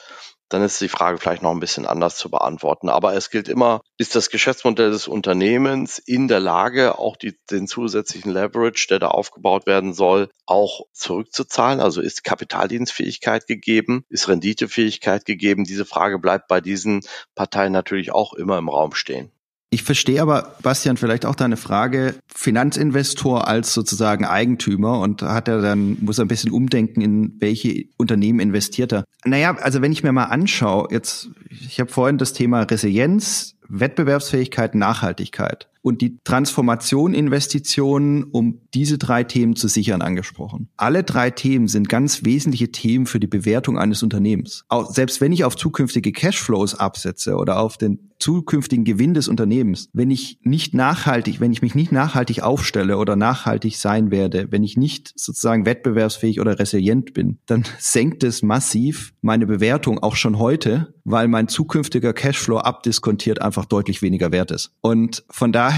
dann 0.53 0.61
ist 0.61 0.79
die 0.79 0.87
Frage 0.87 1.17
vielleicht 1.17 1.41
noch 1.41 1.49
ein 1.49 1.59
bisschen 1.59 1.87
anders 1.87 2.15
zu 2.15 2.29
beantworten. 2.29 2.87
Aber 2.87 3.15
es 3.15 3.31
gilt 3.31 3.49
immer, 3.49 3.81
ist 3.97 4.15
das 4.15 4.29
Geschäftsmodell 4.29 4.91
des 4.91 5.07
Unternehmens 5.07 5.97
in 5.97 6.27
der 6.27 6.39
Lage, 6.39 6.99
auch 6.99 7.17
die, 7.17 7.35
den 7.49 7.67
zusätzlichen 7.67 8.31
Leverage, 8.31 8.85
der 8.87 8.99
da 8.99 9.07
aufgebaut 9.07 9.65
werden 9.65 9.93
soll, 9.93 10.29
auch 10.45 10.81
zurückzuzahlen? 10.93 11.79
Also 11.79 12.01
ist 12.01 12.23
Kapitaldienstfähigkeit 12.23 13.47
gegeben? 13.47 14.05
Ist 14.09 14.27
Renditefähigkeit 14.27 15.25
gegeben? 15.25 15.63
Diese 15.63 15.85
Frage 15.85 16.19
bleibt 16.19 16.47
bei 16.47 16.61
diesen 16.61 17.01
Parteien 17.33 17.73
natürlich 17.73 18.11
auch 18.11 18.33
immer 18.33 18.59
im 18.59 18.69
Raum 18.69 18.93
stehen. 18.93 19.31
Ich 19.73 19.81
verstehe 19.81 20.21
aber, 20.21 20.55
Bastian, 20.61 20.97
vielleicht 20.97 21.25
auch 21.25 21.33
deine 21.33 21.57
Frage, 21.57 22.13
Finanzinvestor 22.27 23.47
als 23.47 23.73
sozusagen 23.73 24.23
Eigentümer 24.23 24.99
und 24.99 25.23
hat 25.23 25.47
er 25.47 25.63
dann, 25.63 25.97
muss 25.99 26.19
er 26.19 26.25
ein 26.25 26.27
bisschen 26.27 26.51
umdenken, 26.51 27.01
in 27.01 27.33
welche 27.39 27.85
Unternehmen 27.97 28.39
investiert 28.39 28.93
er. 28.93 29.03
Naja, 29.25 29.57
also 29.59 29.81
wenn 29.81 29.91
ich 29.91 30.03
mir 30.03 30.11
mal 30.11 30.25
anschaue, 30.25 30.89
jetzt, 30.91 31.31
ich 31.49 31.79
habe 31.79 31.91
vorhin 31.91 32.19
das 32.19 32.33
Thema 32.33 32.61
Resilienz, 32.61 33.55
Wettbewerbsfähigkeit, 33.67 34.75
Nachhaltigkeit 34.75 35.69
und 35.83 36.01
die 36.01 36.17
Transformation 36.23 37.13
Investitionen, 37.13 38.23
um 38.23 38.61
diese 38.73 38.97
drei 38.97 39.23
Themen 39.23 39.55
zu 39.55 39.67
sichern, 39.67 40.01
angesprochen. 40.01 40.69
Alle 40.77 41.03
drei 41.03 41.29
Themen 41.29 41.67
sind 41.67 41.89
ganz 41.89 42.23
wesentliche 42.23 42.71
Themen 42.71 43.05
für 43.05 43.19
die 43.19 43.27
Bewertung 43.27 43.77
eines 43.77 44.01
Unternehmens. 44.01 44.63
Auch 44.69 44.89
selbst 44.91 45.21
wenn 45.21 45.33
ich 45.33 45.43
auf 45.43 45.55
zukünftige 45.55 46.11
Cashflows 46.11 46.73
absetze 46.75 47.35
oder 47.35 47.59
auf 47.59 47.77
den 47.77 48.11
zukünftigen 48.19 48.85
Gewinn 48.85 49.13
des 49.13 49.27
Unternehmens, 49.27 49.89
wenn 49.91 50.09
ich 50.09 50.39
nicht 50.43 50.73
nachhaltig, 50.73 51.41
wenn 51.41 51.51
ich 51.51 51.61
mich 51.61 51.75
nicht 51.75 51.91
nachhaltig 51.91 52.41
aufstelle 52.41 52.97
oder 52.97 53.17
nachhaltig 53.17 53.75
sein 53.75 54.11
werde, 54.11 54.47
wenn 54.49 54.63
ich 54.63 54.77
nicht 54.77 55.11
sozusagen 55.17 55.65
wettbewerbsfähig 55.65 56.39
oder 56.39 56.57
resilient 56.57 57.13
bin, 57.13 57.39
dann 57.45 57.65
senkt 57.79 58.23
es 58.23 58.41
massiv 58.41 59.13
meine 59.21 59.45
Bewertung 59.45 59.99
auch 59.99 60.15
schon 60.15 60.39
heute, 60.39 60.93
weil 61.03 61.27
mein 61.27 61.49
zukünftiger 61.49 62.13
Cashflow 62.13 62.59
abdiskontiert 62.59 63.41
einfach 63.41 63.65
deutlich 63.65 64.01
weniger 64.01 64.31
wert 64.31 64.51
ist. 64.51 64.71
Und 64.79 65.25
von 65.29 65.51
daher 65.51 65.72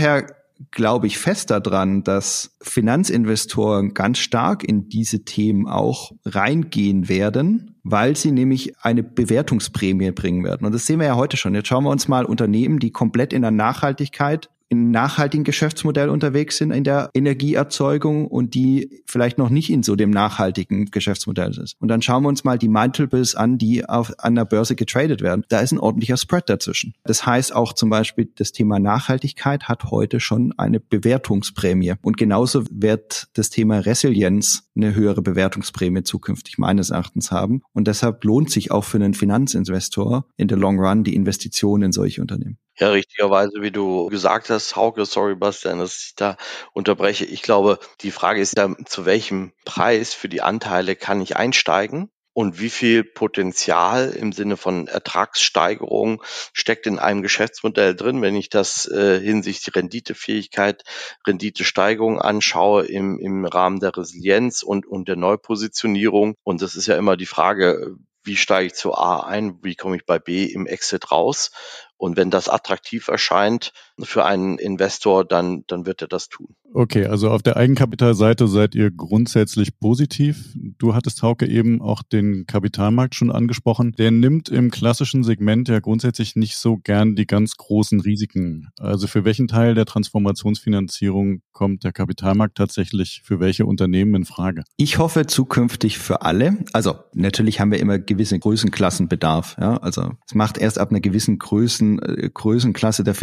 glaube 0.71 1.07
ich 1.07 1.17
fest 1.17 1.51
daran, 1.51 2.03
dass 2.03 2.55
Finanzinvestoren 2.61 3.93
ganz 3.93 4.19
stark 4.19 4.63
in 4.63 4.89
diese 4.89 5.25
Themen 5.25 5.67
auch 5.67 6.11
reingehen 6.25 7.09
werden, 7.09 7.75
weil 7.83 8.15
sie 8.15 8.31
nämlich 8.31 8.73
eine 8.79 9.03
Bewertungsprämie 9.03 10.11
bringen 10.11 10.43
werden. 10.43 10.65
Und 10.65 10.73
das 10.73 10.85
sehen 10.85 10.99
wir 10.99 11.07
ja 11.07 11.15
heute 11.15 11.37
schon. 11.37 11.55
Jetzt 11.55 11.67
schauen 11.67 11.83
wir 11.83 11.91
uns 11.91 12.07
mal 12.07 12.25
Unternehmen, 12.25 12.79
die 12.79 12.91
komplett 12.91 13.33
in 13.33 13.41
der 13.41 13.51
Nachhaltigkeit 13.51 14.49
in 14.69 14.91
nachhaltigen 14.91 15.43
Geschäftsmodell 15.43 16.09
unterwegs 16.09 16.57
sind 16.57 16.71
in 16.71 16.83
der 16.83 17.09
Energieerzeugung 17.13 18.27
und 18.27 18.55
die 18.55 19.03
vielleicht 19.05 19.37
noch 19.37 19.49
nicht 19.49 19.69
in 19.69 19.83
so 19.83 19.95
dem 19.95 20.09
nachhaltigen 20.09 20.85
Geschäftsmodell 20.85 21.51
ist. 21.51 21.75
Und 21.79 21.89
dann 21.89 22.01
schauen 22.01 22.23
wir 22.23 22.29
uns 22.29 22.43
mal 22.43 22.57
die 22.57 22.67
Multiples 22.67 23.35
an, 23.35 23.57
die 23.57 23.87
auf, 23.87 24.13
an 24.17 24.35
der 24.35 24.45
Börse 24.45 24.75
getradet 24.75 25.21
werden. 25.21 25.43
Da 25.49 25.59
ist 25.59 25.71
ein 25.71 25.79
ordentlicher 25.79 26.17
Spread 26.17 26.49
dazwischen. 26.49 26.93
Das 27.03 27.25
heißt 27.25 27.55
auch 27.55 27.73
zum 27.73 27.89
Beispiel, 27.89 28.29
das 28.35 28.51
Thema 28.51 28.79
Nachhaltigkeit 28.79 29.67
hat 29.67 29.85
heute 29.85 30.19
schon 30.19 30.53
eine 30.57 30.79
Bewertungsprämie. 30.79 31.93
Und 32.01 32.17
genauso 32.17 32.63
wird 32.71 33.27
das 33.33 33.49
Thema 33.49 33.79
Resilienz 33.79 34.69
eine 34.75 34.95
höhere 34.95 35.21
Bewertungsprämie 35.21 36.03
zukünftig 36.03 36.57
meines 36.57 36.89
Erachtens 36.89 37.31
haben. 37.31 37.61
Und 37.73 37.87
deshalb 37.87 38.23
lohnt 38.23 38.49
sich 38.49 38.71
auch 38.71 38.83
für 38.83 38.97
einen 38.97 39.13
Finanzinvestor 39.13 40.25
in 40.37 40.47
der 40.47 40.57
Long 40.57 40.79
Run 40.79 41.03
die 41.03 41.15
Investition 41.15 41.81
in 41.81 41.91
solche 41.91 42.21
Unternehmen. 42.21 42.57
Ja, 42.77 42.89
richtigerweise, 42.89 43.61
wie 43.61 43.71
du 43.71 44.07
gesagt 44.07 44.49
hast, 44.49 44.75
Hauke, 44.75 45.05
sorry 45.05 45.35
Bastian, 45.35 45.79
dass 45.79 46.07
ich 46.07 46.15
da 46.15 46.35
unterbreche. 46.73 47.23
Ich 47.25 47.41
glaube, 47.41 47.79
die 48.01 48.11
Frage 48.11 48.41
ist 48.41 48.57
ja, 48.57 48.69
zu 48.85 49.05
welchem 49.05 49.53
Preis 49.63 50.13
für 50.13 50.27
die 50.27 50.41
Anteile 50.41 50.95
kann 50.97 51.21
ich 51.21 51.37
einsteigen? 51.37 52.09
Und 52.33 52.59
wie 52.59 52.69
viel 52.69 53.05
Potenzial 53.05 54.09
im 54.11 54.33
Sinne 54.33 54.57
von 54.57 54.87
Ertragssteigerung 54.89 56.21
steckt 56.51 56.85
in 56.85 56.99
einem 56.99 57.21
Geschäftsmodell 57.21 57.95
drin, 57.95 58.21
wenn 58.21 58.35
ich 58.35 58.49
das 58.49 58.87
äh, 58.87 59.21
hinsichtlich 59.21 59.73
Renditefähigkeit, 59.73 60.83
Renditesteigerung 61.25 62.19
anschaue 62.19 62.87
im, 62.87 63.19
im 63.19 63.45
Rahmen 63.45 63.79
der 63.79 63.95
Resilienz 63.95 64.63
und, 64.63 64.85
und 64.85 65.07
der 65.07 65.15
Neupositionierung. 65.15 66.35
Und 66.43 66.61
das 66.61 66.75
ist 66.75 66.87
ja 66.87 66.97
immer 66.97 67.15
die 67.15 67.25
Frage, 67.25 67.95
wie 68.25 68.35
steige 68.35 68.67
ich 68.67 68.73
zu 68.73 68.93
A 68.93 69.21
ein, 69.21 69.59
wie 69.63 69.75
komme 69.75 69.95
ich 69.95 70.05
bei 70.05 70.19
B 70.19 70.43
im 70.43 70.65
Exit 70.65 71.11
raus? 71.11 71.51
Und 71.97 72.17
wenn 72.17 72.29
das 72.29 72.49
attraktiv 72.49 73.07
erscheint 73.07 73.71
für 74.01 74.25
einen 74.25 74.57
Investor, 74.57 75.25
dann, 75.25 75.63
dann 75.67 75.85
wird 75.85 76.01
er 76.01 76.07
das 76.07 76.29
tun. 76.29 76.55
Okay, 76.73 77.05
also 77.05 77.29
auf 77.29 77.41
der 77.41 77.55
Eigenkapitalseite 77.55 78.49
seid 78.49 78.75
ihr 78.75 78.91
grundsätzlich 78.91 79.79
positiv. 79.79 80.49
Du 80.77 80.93
hattest, 80.93 81.23
Hauke, 81.23 81.47
eben 81.47 81.81
auch 81.81 82.03
den 82.03 82.47
Kapitalmarkt 82.47 83.15
schon 83.15 83.31
angesprochen. 83.31 83.93
Der 83.93 84.11
nimmt 84.11 84.49
im 84.49 84.71
klassischen 84.71 85.23
Segment 85.23 85.69
ja 85.69 85.79
grundsätzlich 85.79 86.35
nicht 86.35 86.57
so 86.57 86.75
gern 86.75 87.15
die 87.15 87.27
ganz 87.27 87.55
großen 87.55 88.01
Risiken. 88.01 88.67
Also 88.77 89.07
für 89.07 89.23
welchen 89.23 89.47
Teil 89.47 89.73
der 89.73 89.85
Transformationsfinanzierung 89.85 91.43
kommt 91.53 91.85
der 91.85 91.93
Kapitalmarkt 91.93 92.57
tatsächlich 92.57 93.21
für 93.23 93.39
welche 93.39 93.65
Unternehmen 93.65 94.13
in 94.13 94.25
Frage? 94.25 94.65
Ich 94.75 94.97
hoffe 94.97 95.27
zukünftig 95.27 95.97
für 95.97 96.23
alle. 96.23 96.57
Also 96.73 96.95
natürlich 97.13 97.61
haben 97.61 97.71
wir 97.71 97.79
immer 97.79 97.99
gewisse 97.99 98.37
Größenklassenbedarf. 98.37 99.55
Ja? 99.61 99.77
Also 99.77 100.11
es 100.27 100.35
macht 100.35 100.57
erst 100.57 100.77
ab 100.77 100.89
einer 100.89 100.99
gewissen 100.99 101.39
Größen, 101.39 101.99
äh, 101.99 102.29
Größenklasse 102.33 103.05
der 103.05 103.15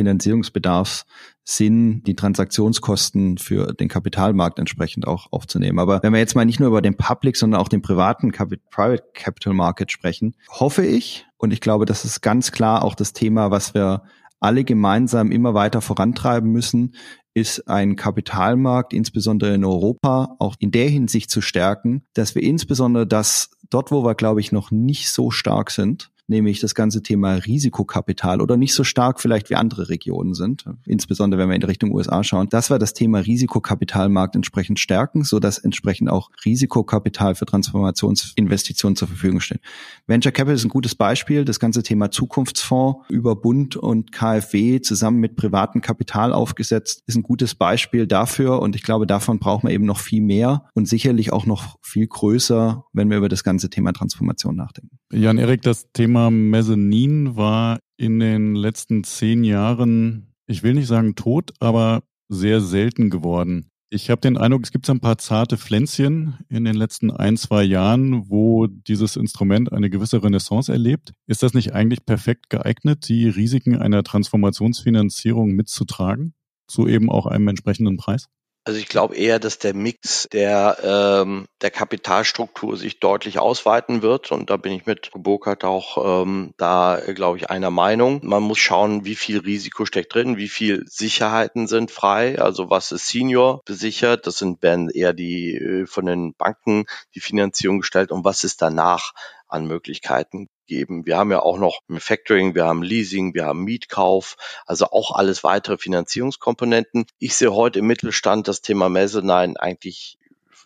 Finanzierungsbedarfs 0.62 1.04
Sinn, 1.44 2.04
die 2.04 2.14
Transaktionskosten 2.14 3.36
für 3.36 3.74
den 3.74 3.88
Kapitalmarkt 3.88 4.60
entsprechend 4.60 5.08
auch 5.08 5.32
aufzunehmen. 5.32 5.80
Aber 5.80 6.00
wenn 6.00 6.12
wir 6.12 6.20
jetzt 6.20 6.36
mal 6.36 6.44
nicht 6.44 6.60
nur 6.60 6.68
über 6.68 6.80
den 6.80 6.96
Public, 6.96 7.36
sondern 7.36 7.60
auch 7.60 7.66
den 7.66 7.82
privaten 7.82 8.30
Private 8.30 9.02
Capital 9.12 9.52
Market 9.52 9.90
sprechen, 9.90 10.36
hoffe 10.48 10.86
ich, 10.86 11.26
und 11.38 11.52
ich 11.52 11.60
glaube, 11.60 11.84
das 11.84 12.04
ist 12.04 12.20
ganz 12.20 12.52
klar 12.52 12.84
auch 12.84 12.94
das 12.94 13.12
Thema, 13.12 13.50
was 13.50 13.74
wir 13.74 14.04
alle 14.38 14.62
gemeinsam 14.62 15.32
immer 15.32 15.52
weiter 15.52 15.80
vorantreiben 15.80 16.52
müssen, 16.52 16.94
ist 17.34 17.68
ein 17.68 17.96
Kapitalmarkt, 17.96 18.92
insbesondere 18.92 19.54
in 19.54 19.64
Europa, 19.64 20.36
auch 20.38 20.54
in 20.60 20.70
der 20.70 20.88
Hinsicht 20.88 21.28
zu 21.28 21.40
stärken, 21.40 22.04
dass 22.14 22.36
wir 22.36 22.42
insbesondere 22.42 23.04
das 23.06 23.50
dort, 23.68 23.90
wo 23.90 24.04
wir, 24.04 24.14
glaube 24.14 24.40
ich, 24.40 24.52
noch 24.52 24.70
nicht 24.70 25.10
so 25.10 25.32
stark 25.32 25.72
sind, 25.72 26.11
nämlich 26.26 26.60
das 26.60 26.74
ganze 26.74 27.02
Thema 27.02 27.34
Risikokapital 27.34 28.40
oder 28.40 28.56
nicht 28.56 28.74
so 28.74 28.84
stark 28.84 29.20
vielleicht 29.20 29.50
wie 29.50 29.56
andere 29.56 29.88
Regionen 29.88 30.34
sind, 30.34 30.64
insbesondere 30.86 31.40
wenn 31.40 31.48
wir 31.48 31.56
in 31.56 31.62
Richtung 31.62 31.92
USA 31.92 32.24
schauen, 32.24 32.48
dass 32.48 32.70
wir 32.70 32.78
das 32.78 32.94
Thema 32.94 33.18
Risikokapitalmarkt 33.20 34.36
entsprechend 34.36 34.80
stärken, 34.80 35.24
so 35.24 35.40
dass 35.40 35.58
entsprechend 35.58 36.10
auch 36.10 36.30
Risikokapital 36.44 37.34
für 37.34 37.46
Transformationsinvestitionen 37.46 38.96
zur 38.96 39.08
Verfügung 39.08 39.40
steht. 39.40 39.60
Venture 40.06 40.32
Capital 40.32 40.54
ist 40.54 40.64
ein 40.64 40.70
gutes 40.70 40.94
Beispiel. 40.94 41.44
Das 41.44 41.60
ganze 41.60 41.82
Thema 41.82 42.10
Zukunftsfonds 42.10 43.08
über 43.08 43.36
Bund 43.36 43.76
und 43.76 44.12
KfW 44.12 44.80
zusammen 44.80 45.18
mit 45.18 45.36
privatem 45.36 45.80
Kapital 45.80 46.32
aufgesetzt 46.32 47.02
ist 47.06 47.16
ein 47.16 47.22
gutes 47.22 47.54
Beispiel 47.54 48.06
dafür 48.06 48.60
und 48.60 48.76
ich 48.76 48.82
glaube, 48.82 49.06
davon 49.06 49.38
braucht 49.38 49.64
man 49.64 49.72
eben 49.72 49.84
noch 49.84 49.98
viel 49.98 50.22
mehr 50.22 50.66
und 50.74 50.88
sicherlich 50.88 51.32
auch 51.32 51.46
noch 51.46 51.76
viel 51.82 52.06
größer, 52.06 52.84
wenn 52.92 53.10
wir 53.10 53.18
über 53.18 53.28
das 53.28 53.44
ganze 53.44 53.70
Thema 53.70 53.92
Transformation 53.92 54.56
nachdenken. 54.56 54.98
Jan-Erik, 55.14 55.60
das 55.60 55.92
Thema 55.92 56.30
Mezzanin 56.30 57.36
war 57.36 57.80
in 57.98 58.18
den 58.18 58.54
letzten 58.54 59.04
zehn 59.04 59.44
Jahren, 59.44 60.32
ich 60.46 60.62
will 60.62 60.72
nicht 60.72 60.86
sagen 60.86 61.14
tot, 61.14 61.52
aber 61.60 62.02
sehr 62.30 62.62
selten 62.62 63.10
geworden. 63.10 63.68
Ich 63.90 64.08
habe 64.08 64.22
den 64.22 64.38
Eindruck, 64.38 64.62
es 64.64 64.72
gibt 64.72 64.86
so 64.86 64.92
ein 64.94 65.00
paar 65.00 65.18
zarte 65.18 65.58
Pflänzchen 65.58 66.38
in 66.48 66.64
den 66.64 66.74
letzten 66.74 67.10
ein, 67.10 67.36
zwei 67.36 67.62
Jahren, 67.62 68.30
wo 68.30 68.66
dieses 68.66 69.16
Instrument 69.16 69.70
eine 69.70 69.90
gewisse 69.90 70.22
Renaissance 70.22 70.72
erlebt. 70.72 71.12
Ist 71.26 71.42
das 71.42 71.52
nicht 71.52 71.74
eigentlich 71.74 72.06
perfekt 72.06 72.48
geeignet, 72.48 73.06
die 73.06 73.28
Risiken 73.28 73.76
einer 73.76 74.02
Transformationsfinanzierung 74.02 75.50
mitzutragen? 75.50 76.32
Zu 76.68 76.88
eben 76.88 77.10
auch 77.10 77.26
einem 77.26 77.48
entsprechenden 77.48 77.98
Preis? 77.98 78.28
Also 78.64 78.78
ich 78.78 78.86
glaube 78.86 79.16
eher, 79.16 79.40
dass 79.40 79.58
der 79.58 79.74
Mix 79.74 80.28
der, 80.32 80.78
ähm, 80.84 81.46
der 81.62 81.72
Kapitalstruktur 81.72 82.76
sich 82.76 83.00
deutlich 83.00 83.40
ausweiten 83.40 84.02
wird. 84.02 84.30
Und 84.30 84.50
da 84.50 84.56
bin 84.56 84.72
ich 84.72 84.86
mit 84.86 85.10
Burkhardt 85.14 85.64
auch 85.64 86.22
ähm, 86.22 86.54
da, 86.58 87.00
glaube 87.12 87.38
ich, 87.38 87.50
einer 87.50 87.72
Meinung. 87.72 88.20
Man 88.22 88.44
muss 88.44 88.60
schauen, 88.60 89.04
wie 89.04 89.16
viel 89.16 89.40
Risiko 89.40 89.84
steckt 89.84 90.14
drin, 90.14 90.36
wie 90.36 90.48
viel 90.48 90.84
Sicherheiten 90.86 91.66
sind 91.66 91.90
frei. 91.90 92.40
Also 92.40 92.70
was 92.70 92.92
ist 92.92 93.08
Senior 93.08 93.62
besichert? 93.64 94.28
Das 94.28 94.38
sind 94.38 94.62
werden 94.62 94.90
eher 94.90 95.12
die 95.12 95.56
äh, 95.56 95.86
von 95.86 96.06
den 96.06 96.34
Banken 96.34 96.84
die 97.16 97.20
Finanzierung 97.20 97.80
gestellt. 97.80 98.12
Und 98.12 98.24
was 98.24 98.44
ist 98.44 98.62
danach 98.62 99.12
an 99.48 99.66
Möglichkeiten 99.66 100.48
geben. 100.66 101.06
Wir 101.06 101.16
haben 101.16 101.30
ja 101.30 101.40
auch 101.40 101.58
noch 101.58 101.80
Factoring, 101.98 102.54
wir 102.54 102.64
haben 102.64 102.82
Leasing, 102.82 103.34
wir 103.34 103.44
haben 103.44 103.64
Mietkauf, 103.64 104.36
also 104.66 104.86
auch 104.86 105.12
alles 105.12 105.44
weitere 105.44 105.78
Finanzierungskomponenten. 105.78 107.06
Ich 107.18 107.34
sehe 107.34 107.54
heute 107.54 107.80
im 107.80 107.86
Mittelstand 107.86 108.48
das 108.48 108.62
Thema 108.62 108.88
Mezzanine 108.88 109.58
eigentlich 109.58 110.18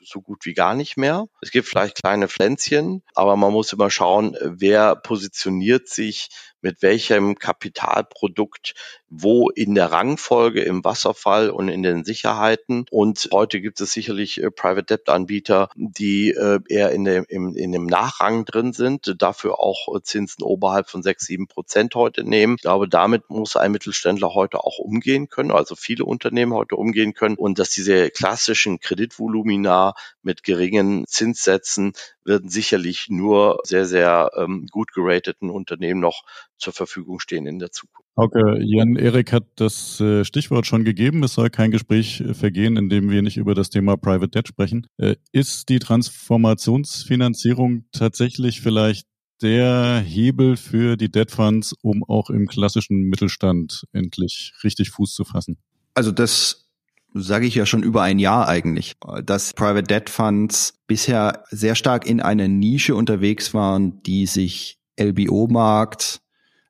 so 0.07 0.21
gut 0.21 0.45
wie 0.45 0.55
gar 0.55 0.75
nicht 0.75 0.97
mehr. 0.97 1.27
Es 1.41 1.51
gibt 1.51 1.67
vielleicht 1.69 1.97
kleine 1.97 2.29
Pflänzchen, 2.29 3.03
aber 3.15 3.37
man 3.37 3.53
muss 3.53 3.73
immer 3.73 3.91
schauen, 3.91 4.37
wer 4.41 4.95
positioniert 4.95 5.89
sich 5.89 6.29
mit 6.61 6.83
welchem 6.83 7.37
Kapitalprodukt 7.37 8.75
wo 9.09 9.51
in 9.51 9.75
der 9.75 9.93
Rangfolge 9.93 10.63
im 10.63 10.85
Wasserfall 10.85 11.51
und 11.51 11.69
in 11.69 11.83
den 11.83 12.05
Sicherheiten. 12.05 12.87
Und 12.91 13.29
heute 13.33 13.61
gibt 13.61 13.81
es 13.81 13.93
sicherlich 13.93 14.43
äh, 14.43 14.51
Private 14.51 14.85
Debt 14.85 15.09
Anbieter, 15.09 15.69
die 15.77 16.31
äh, 16.31 16.61
eher 16.69 16.91
in 16.91 17.05
dem, 17.05 17.25
im, 17.29 17.55
in 17.57 17.73
dem 17.73 17.87
Nachrang 17.87 18.45
drin 18.45 18.73
sind, 18.73 19.15
dafür 19.19 19.61
auch 19.61 19.95
äh, 19.95 20.03
Zinsen 20.03 20.43
oberhalb 20.43 20.89
von 20.89 21.03
sechs, 21.03 21.27
sieben 21.27 21.47
Prozent 21.47 21.95
heute 21.95 22.25
nehmen. 22.25 22.55
Ich 22.57 22.63
glaube, 22.63 22.89
damit 22.89 23.31
muss 23.31 23.57
ein 23.57 23.73
Mittelständler 23.73 24.35
heute 24.35 24.65
auch 24.65 24.79
umgehen 24.79 25.29
können, 25.29 25.51
also 25.51 25.77
viele 25.77 26.05
Unternehmen 26.05 26.53
heute 26.53 26.77
umgehen 26.77 27.15
können 27.15 27.37
und 27.37 27.59
dass 27.59 27.71
diese 27.71 28.11
klassischen 28.11 28.81
Kreditvolumina 28.81 29.95
mit 30.23 30.43
geringen 30.43 31.07
Zinssätzen 31.07 31.93
werden 32.27 32.49
sicherlich 32.49 33.07
nur 33.09 33.61
sehr, 33.65 33.87
sehr 33.87 34.31
ähm, 34.37 34.67
gut 34.71 34.93
gerateten 34.93 35.51
Unternehmen 35.51 36.01
noch 36.01 36.25
zur 36.59 36.73
Verfügung 36.73 37.21
stehen 37.21 37.47
in 37.47 37.59
der 37.59 37.71
Zukunft. 37.71 38.09
Okay, 38.17 38.63
Jan 38.63 38.97
Erik 38.97 39.33
hat 39.33 39.45
das 39.57 40.01
äh, 40.01 40.25
Stichwort 40.25 40.67
schon 40.67 40.85
gegeben. 40.85 41.23
Es 41.23 41.35
soll 41.35 41.51
kein 41.51 41.71
Gespräch 41.71 42.21
äh, 42.21 42.35
vergehen, 42.35 42.77
in 42.77 42.89
dem 42.89 43.11
wir 43.11 43.23
nicht 43.23 43.37
über 43.37 43.55
das 43.55 43.71
Thema 43.71 43.97
Private 43.97 44.31
Debt 44.31 44.49
sprechen. 44.49 44.87
Äh, 44.97 45.17
ist 45.33 45.69
die 45.69 45.79
Transformationsfinanzierung 45.79 47.85
tatsächlich 47.93 48.61
vielleicht 48.61 49.07
der 49.43 50.01
Hebel 50.01 50.57
für 50.57 50.97
die 50.97 51.11
Debt 51.11 51.31
Funds, 51.31 51.75
um 51.83 52.03
auch 52.05 52.31
im 52.31 52.47
klassischen 52.47 53.03
Mittelstand 53.03 53.85
endlich 53.93 54.55
richtig 54.65 54.91
Fuß 54.91 55.15
zu 55.15 55.25
fassen? 55.25 55.59
Also 55.95 56.11
das 56.11 56.66
sage 57.15 57.47
ich 57.47 57.55
ja 57.55 57.67
schon 57.67 57.83
über 57.83 58.03
ein 58.03 58.19
Jahr 58.19 58.49
eigentlich, 58.49 58.97
dass 59.25 59.55
Private 59.55 59.85
Debt 59.85 60.11
Funds 60.11 60.75
bisher 60.87 61.45
sehr 61.51 61.75
stark 61.75 62.07
in 62.07 62.21
einer 62.21 62.49
Nische 62.49 62.95
unterwegs 62.95 63.55
waren, 63.55 64.03
die 64.03 64.27
sich 64.27 64.79
LBO-Markt, 64.99 66.21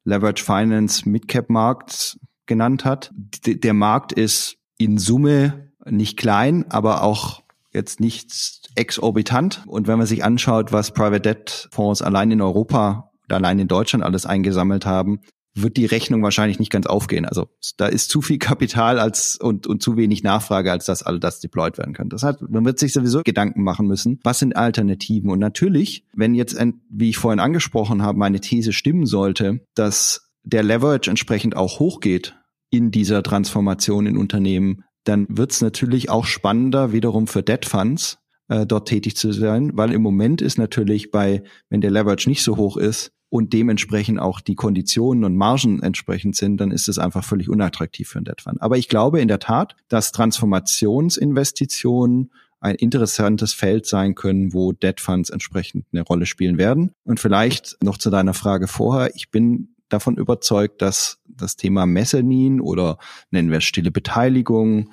Leverage 0.05 0.45
Finance, 0.45 1.09
Midcap-Markt 1.09 2.19
genannt 2.47 2.85
hat. 2.85 3.11
D 3.15 3.57
der 3.57 3.75
Markt 3.75 4.13
ist 4.13 4.57
in 4.79 4.99
Summe 4.99 5.73
nicht 5.85 6.17
klein, 6.17 6.65
aber 6.71 7.03
auch 7.03 7.43
jetzt 7.73 8.01
nicht 8.01 8.71
exorbitant. 8.77 9.63
Und 9.67 9.87
wenn 9.87 9.99
man 9.99 10.07
sich 10.07 10.25
anschaut, 10.25 10.73
was 10.73 10.93
Private 10.93 11.21
Debt 11.21 11.69
Fonds 11.73 12.03
allein 12.03 12.31
in 12.31 12.41
Europa 12.41 13.11
allein 13.29 13.59
in 13.59 13.69
Deutschland 13.69 14.05
alles 14.05 14.27
eingesammelt 14.27 14.87
haben, 14.87 15.21
wird 15.57 15.77
die 15.77 15.87
Rechnung 15.87 16.23
wahrscheinlich 16.23 16.59
nicht 16.59 16.71
ganz 16.71 16.87
aufgehen. 16.87 17.25
Also 17.25 17.49
da 17.77 17.87
ist 17.87 18.11
zu 18.11 18.21
viel 18.21 18.39
Kapital 18.39 18.99
als 18.99 19.37
und, 19.41 19.67
und 19.67 19.83
zu 19.83 19.97
wenig 19.97 20.23
Nachfrage, 20.23 20.71
als 20.71 20.85
dass 20.85 21.03
all 21.03 21.19
das 21.19 21.41
deployed 21.41 21.79
werden 21.79 21.95
könnte. 21.95 22.15
Das 22.15 22.23
heißt, 22.23 22.43
man 22.43 22.65
wird 22.65 22.79
sich 22.79 22.93
sowieso 22.93 23.23
Gedanken 23.23 23.63
machen 23.63 23.87
müssen, 23.87 24.21
was 24.23 24.39
sind 24.39 24.55
Alternativen? 24.55 25.31
Und 25.31 25.39
natürlich, 25.39 26.05
wenn 26.15 26.35
jetzt, 26.35 26.57
wie 26.91 27.11
ich 27.11 27.17
vorhin 27.17 27.41
angesprochen 27.41 28.03
habe, 28.03 28.19
meine 28.19 28.41
These 28.41 28.73
stimmen 28.73 29.07
sollte, 29.07 29.61
dass 29.75 30.31
der 30.45 30.63
Leverage 30.63 31.11
entsprechend 31.11 31.57
auch 31.57 31.81
hochgeht 31.81 32.37
in 32.71 32.91
dieser 32.91 33.23
Transformation 33.23 34.07
in 34.07 34.17
Unternehmen, 34.17 34.85
dann 35.05 35.27
wird 35.29 35.53
es 35.53 35.63
natürlich 35.63 36.11
auch 36.11 36.27
spannender 36.27 36.93
wiederum 36.93 37.27
für 37.27 37.43
Debt 37.43 37.65
Funds, 37.65 38.19
äh, 38.49 38.67
dort 38.67 38.89
tätig 38.89 39.17
zu 39.17 39.33
sein, 39.33 39.71
weil 39.75 39.93
im 39.93 40.03
Moment 40.03 40.43
ist 40.43 40.59
natürlich 40.59 41.11
bei, 41.11 41.43
wenn 41.71 41.81
der 41.81 41.91
Leverage 41.91 42.29
nicht 42.29 42.43
so 42.43 42.57
hoch 42.57 42.77
ist, 42.77 43.13
und 43.29 43.53
dementsprechend 43.53 44.21
auch 44.21 44.41
die 44.41 44.55
Konditionen 44.55 45.25
und 45.25 45.37
Margen 45.37 45.83
entsprechend 45.83 46.37
sind, 46.37 46.59
dann 46.59 46.71
ist 46.71 46.89
es 46.89 46.99
einfach 46.99 47.25
völlig 47.25 47.49
unattraktiv 47.49 48.09
für 48.09 48.19
einen 48.19 48.25
Debt 48.25 48.41
Fund. 48.41 48.63
Aber 48.63 48.79
ich 48.79 48.89
glaube 48.89 49.21
in 49.21 49.29
der 49.29 49.41
Tat, 49.41 49.77
dass 49.89 50.13
Transformationsinvestitionen 50.13 52.31
ein 52.61 52.77
interessantes 52.77 53.53
Feld 53.53 53.87
sein 53.87 54.15
können, 54.15 54.53
wo 54.53 54.73
Debt 54.73 55.01
Funds 55.01 55.31
entsprechend 55.31 55.87
eine 55.93 56.03
Rolle 56.03 56.27
spielen 56.27 56.59
werden. 56.59 56.93
Und 57.05 57.21
vielleicht 57.21 57.77
noch 57.83 57.99
zu 57.99 58.11
deiner 58.11 58.35
Frage 58.35 58.67
vorher. 58.67 59.15
Ich 59.15 59.31
bin 59.31 59.75
davon 59.89 60.17
überzeugt, 60.17 60.83
dass 60.83 61.19
das 61.29 61.57
Thema 61.57 61.87
Mezzanin 61.87 62.61
oder 62.61 62.99
nennen 63.31 63.51
wir 63.51 63.59
es 63.59 63.65
stille 63.65 63.91
Beteiligung 63.91 64.91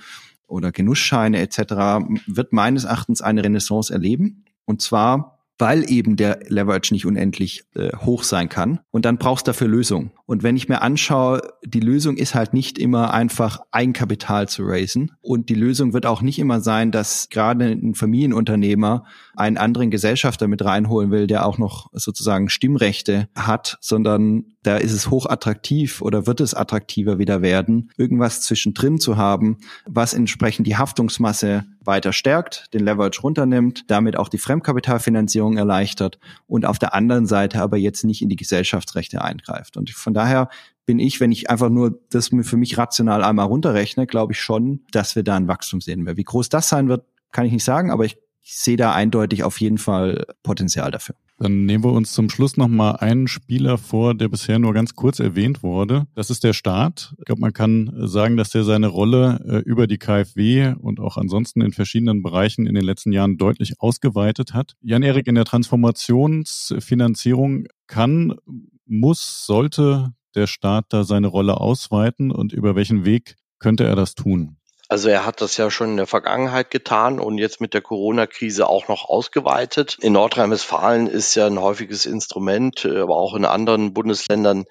oder 0.47 0.71
Genussscheine 0.71 1.39
etc. 1.39 2.05
wird 2.27 2.53
meines 2.53 2.83
Erachtens 2.83 3.21
eine 3.21 3.43
Renaissance 3.43 3.91
erleben. 3.91 4.45
Und 4.65 4.81
zwar 4.81 5.32
weil 5.57 5.89
eben 5.89 6.15
der 6.15 6.39
Leverage 6.47 6.93
nicht 6.93 7.05
unendlich 7.05 7.63
äh, 7.75 7.95
hoch 7.97 8.23
sein 8.23 8.49
kann. 8.49 8.79
Und 8.91 9.05
dann 9.05 9.17
brauchst 9.17 9.47
du 9.47 9.49
dafür 9.49 9.67
Lösungen. 9.67 10.11
Und 10.25 10.41
wenn 10.41 10.55
ich 10.55 10.67
mir 10.67 10.81
anschaue, 10.81 11.41
die 11.63 11.79
Lösung 11.79 12.17
ist 12.17 12.33
halt 12.33 12.53
nicht 12.53 12.79
immer 12.79 13.13
einfach 13.13 13.59
Eigenkapital 13.71 14.47
zu 14.47 14.63
raisen. 14.63 15.11
Und 15.21 15.49
die 15.49 15.55
Lösung 15.55 15.93
wird 15.93 16.05
auch 16.05 16.21
nicht 16.21 16.39
immer 16.39 16.59
sein, 16.59 16.91
dass 16.91 17.29
gerade 17.29 17.65
ein 17.65 17.93
Familienunternehmer 17.93 19.05
einen 19.35 19.57
anderen 19.57 19.91
Gesellschafter 19.91 20.47
mit 20.47 20.63
reinholen 20.63 21.11
will, 21.11 21.27
der 21.27 21.45
auch 21.45 21.57
noch 21.57 21.89
sozusagen 21.93 22.49
Stimmrechte 22.49 23.29
hat, 23.35 23.77
sondern 23.81 24.45
da 24.63 24.77
ist 24.77 24.93
es 24.93 25.09
hoch 25.09 25.25
attraktiv 25.25 26.01
oder 26.01 26.25
wird 26.25 26.41
es 26.41 26.53
attraktiver 26.53 27.19
wieder 27.19 27.41
werden, 27.41 27.91
irgendwas 27.97 28.41
zwischendrin 28.41 28.99
zu 28.99 29.17
haben, 29.17 29.57
was 29.85 30.13
entsprechend 30.13 30.67
die 30.67 30.77
Haftungsmasse 30.77 31.65
weiter 31.85 32.13
stärkt, 32.13 32.73
den 32.73 32.83
Leverage 32.83 33.21
runternimmt, 33.21 33.89
damit 33.89 34.17
auch 34.17 34.29
die 34.29 34.37
Fremdkapitalfinanzierung 34.37 35.57
erleichtert 35.57 36.19
und 36.47 36.65
auf 36.65 36.79
der 36.79 36.93
anderen 36.93 37.25
Seite 37.25 37.61
aber 37.61 37.77
jetzt 37.77 38.03
nicht 38.03 38.21
in 38.21 38.29
die 38.29 38.35
Gesellschaftsrechte 38.35 39.21
eingreift. 39.21 39.77
Und 39.77 39.89
von 39.91 40.13
daher 40.13 40.49
bin 40.85 40.99
ich, 40.99 41.19
wenn 41.19 41.31
ich 41.31 41.49
einfach 41.49 41.69
nur 41.69 41.99
das 42.09 42.29
für 42.41 42.57
mich 42.57 42.77
rational 42.77 43.23
einmal 43.23 43.45
runterrechne, 43.45 44.07
glaube 44.07 44.33
ich 44.33 44.41
schon, 44.41 44.81
dass 44.91 45.15
wir 45.15 45.23
da 45.23 45.35
ein 45.35 45.47
Wachstum 45.47 45.81
sehen 45.81 46.05
werden. 46.05 46.17
Wie 46.17 46.23
groß 46.23 46.49
das 46.49 46.69
sein 46.69 46.89
wird, 46.89 47.05
kann 47.31 47.45
ich 47.45 47.51
nicht 47.53 47.63
sagen, 47.63 47.91
aber 47.91 48.05
ich, 48.05 48.17
sehe 48.43 48.77
da 48.77 48.93
eindeutig 48.93 49.43
auf 49.43 49.59
jeden 49.59 49.77
Fall 49.77 50.25
Potenzial 50.43 50.91
dafür. 50.91 51.15
Dann 51.43 51.65
nehmen 51.65 51.84
wir 51.84 51.91
uns 51.91 52.13
zum 52.13 52.29
Schluss 52.29 52.56
nochmal 52.56 52.95
einen 52.95 53.27
Spieler 53.27 53.77
vor, 53.77 54.13
der 54.13 54.29
bisher 54.29 54.60
nur 54.60 54.73
ganz 54.73 54.95
kurz 54.95 55.19
erwähnt 55.19 55.62
wurde. 55.62 56.08
Das 56.15 56.29
ist 56.29 56.45
der 56.45 56.53
Staat. 56.53 57.13
Ich 57.17 57.25
glaube, 57.25 57.41
man 57.41 57.51
kann 57.51 57.91
sagen, 58.08 58.38
dass 58.38 58.51
der 58.51 58.63
seine 58.63 58.88
Rolle 58.88 59.43
äh, 59.45 59.58
über 59.58 59.86
die 59.86 59.97
KfW 59.97 60.75
und 60.79 61.01
auch 61.01 61.17
ansonsten 61.17 61.60
in 61.60 61.73
verschiedenen 61.73 62.23
Bereichen 62.23 62.65
in 62.65 62.75
den 62.75 62.86
letzten 62.86 63.12
Jahren 63.12 63.36
deutlich 63.36 63.82
ausgeweitet 63.82 64.53
hat. 64.53 64.77
Jan-Erik, 64.79 65.27
in 65.27 65.36
der 65.36 65.43
Transformationsfinanzierung 65.43 67.65
kann, 67.88 68.36
muss, 68.86 69.45
sollte 69.45 70.13
der 70.36 70.47
Staat 70.47 70.93
da 70.93 71.03
seine 71.03 71.27
Rolle 71.27 71.60
ausweiten 71.60 72.32
und 72.32 72.53
über 72.53 72.77
welchen 72.77 73.03
Weg 73.03 73.36
könnte 73.60 73.84
er 73.84 73.97
das 73.97 74.15
tun? 74.15 74.56
Also 74.93 75.10
er 75.10 75.25
hat 75.25 75.41
das 75.41 75.58
ja 75.58 75.71
schon 75.71 75.89
in 75.89 75.97
der 75.97 76.06
Vergangenheit 76.06 76.69
getan 76.69 77.19
und 77.19 77.39
jetzt 77.39 77.60
mit 77.60 77.73
der 77.73 77.82
Corona-Krise 77.82 78.69
auch 78.69 78.89
noch 78.89 79.10
ausgeweitet. 79.10 79.97
In 79.99 80.13
Nordrhein-Westfalen 80.13 81.08
ist 81.08 81.34
ja 81.34 81.47
ein 81.47 81.60
häufiges 81.60 82.06
Instrument, 82.06 82.86
äh, 82.86 82.99
aber 82.99 83.15
auch 83.15 83.34
in 83.34 83.43
anderen 83.43 83.95
Bundesländern 83.95 84.65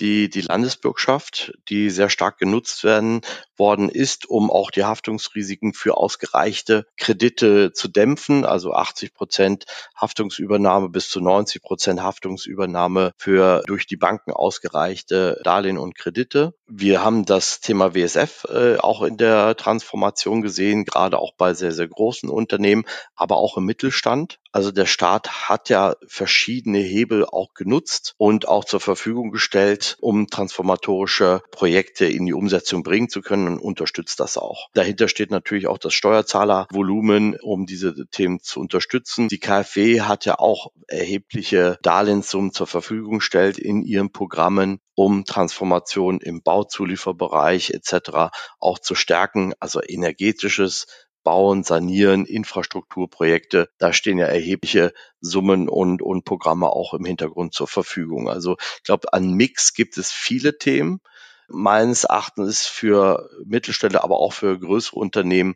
die, 0.00 0.28
die 0.30 0.40
Landesbürgschaft, 0.40 1.52
die 1.68 1.90
sehr 1.90 2.10
stark 2.10 2.38
genutzt 2.38 2.84
werden 2.84 3.22
worden 3.56 3.88
ist, 3.88 4.28
um 4.28 4.50
auch 4.50 4.70
die 4.70 4.84
Haftungsrisiken 4.84 5.74
für 5.74 5.96
ausgereichte 5.96 6.86
Kredite 6.96 7.72
zu 7.72 7.88
dämpfen. 7.88 8.44
Also 8.44 8.72
80 8.72 9.14
Prozent 9.14 9.64
Haftungsübernahme 9.96 10.88
bis 10.88 11.10
zu 11.10 11.20
90 11.20 11.62
Prozent 11.62 12.02
Haftungsübernahme 12.02 13.12
für 13.16 13.62
durch 13.66 13.86
die 13.86 13.96
Banken 13.96 14.32
ausgereichte 14.32 15.40
Darlehen 15.44 15.78
und 15.78 15.96
Kredite. 15.96 16.54
Wir 16.66 17.02
haben 17.02 17.24
das 17.24 17.60
Thema 17.60 17.94
WSF 17.94 18.44
äh, 18.48 18.76
auch 18.76 19.02
in 19.02 19.16
der 19.16 19.56
Transformation 19.56 20.42
gesehen, 20.42 20.84
gerade 20.84 21.18
auch 21.18 21.32
bei 21.36 21.54
sehr, 21.54 21.72
sehr 21.72 21.88
großen 21.88 22.28
Unternehmen, 22.28 22.84
aber 23.16 23.36
auch 23.36 23.56
im 23.56 23.64
Mittelstand. 23.64 24.38
Also 24.52 24.70
der 24.70 24.86
Staat 24.86 25.48
hat 25.48 25.68
ja 25.68 25.96
verschiedene 26.06 26.78
Hebel 26.78 27.24
auch 27.24 27.54
genutzt 27.54 28.14
und 28.18 28.48
auch 28.48 28.64
zur 28.64 28.80
Verfügung 28.80 29.30
gestellt, 29.30 29.96
um 30.00 30.26
transformatorische 30.26 31.42
Projekte 31.50 32.06
in 32.06 32.26
die 32.26 32.32
Umsetzung 32.32 32.82
bringen 32.82 33.08
zu 33.08 33.20
können 33.20 33.48
und 33.48 33.60
unterstützt 33.60 34.20
das 34.20 34.36
auch. 34.36 34.68
Dahinter 34.74 35.08
steht 35.08 35.30
natürlich 35.30 35.66
auch 35.66 35.78
das 35.78 35.94
Steuerzahlervolumen, 35.94 37.38
um 37.40 37.66
diese 37.66 38.06
Themen 38.10 38.40
zu 38.40 38.60
unterstützen. 38.60 39.28
Die 39.28 39.38
KfW 39.38 40.00
hat 40.02 40.24
ja 40.24 40.38
auch 40.38 40.72
erhebliche 40.88 41.78
Darlehenssummen 41.82 42.52
zur 42.52 42.66
Verfügung 42.66 43.18
gestellt 43.18 43.58
in 43.58 43.82
ihren 43.82 44.10
Programmen, 44.10 44.80
um 44.94 45.24
Transformation 45.24 46.20
im 46.20 46.42
Bauzulieferbereich 46.42 47.70
etc. 47.70 48.32
auch 48.58 48.78
zu 48.78 48.94
stärken, 48.94 49.52
also 49.60 49.80
energetisches 49.80 50.86
Bauen, 51.28 51.62
Sanieren, 51.62 52.24
Infrastrukturprojekte, 52.24 53.68
da 53.76 53.92
stehen 53.92 54.16
ja 54.16 54.24
erhebliche 54.24 54.94
Summen 55.20 55.68
und, 55.68 56.00
und 56.00 56.24
Programme 56.24 56.70
auch 56.70 56.94
im 56.94 57.04
Hintergrund 57.04 57.52
zur 57.52 57.68
Verfügung. 57.68 58.30
Also 58.30 58.56
ich 58.78 58.84
glaube, 58.84 59.12
an 59.12 59.34
Mix 59.34 59.74
gibt 59.74 59.98
es 59.98 60.10
viele 60.10 60.56
Themen. 60.56 61.02
Meines 61.46 62.04
Erachtens 62.04 62.48
ist 62.48 62.68
für 62.68 63.28
Mittelständler, 63.44 64.04
aber 64.04 64.20
auch 64.20 64.32
für 64.32 64.58
größere 64.58 64.98
Unternehmen 64.98 65.54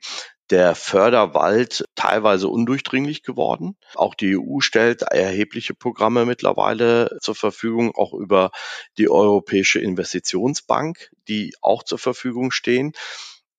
der 0.50 0.74
Förderwald 0.74 1.86
teilweise 1.94 2.48
undurchdringlich 2.48 3.22
geworden. 3.22 3.78
Auch 3.94 4.14
die 4.14 4.36
EU 4.36 4.60
stellt 4.60 5.00
erhebliche 5.00 5.72
Programme 5.72 6.26
mittlerweile 6.26 7.16
zur 7.22 7.34
Verfügung, 7.34 7.94
auch 7.94 8.12
über 8.12 8.50
die 8.98 9.08
Europäische 9.08 9.80
Investitionsbank, 9.80 11.10
die 11.28 11.54
auch 11.62 11.82
zur 11.82 11.98
Verfügung 11.98 12.50
stehen. 12.50 12.92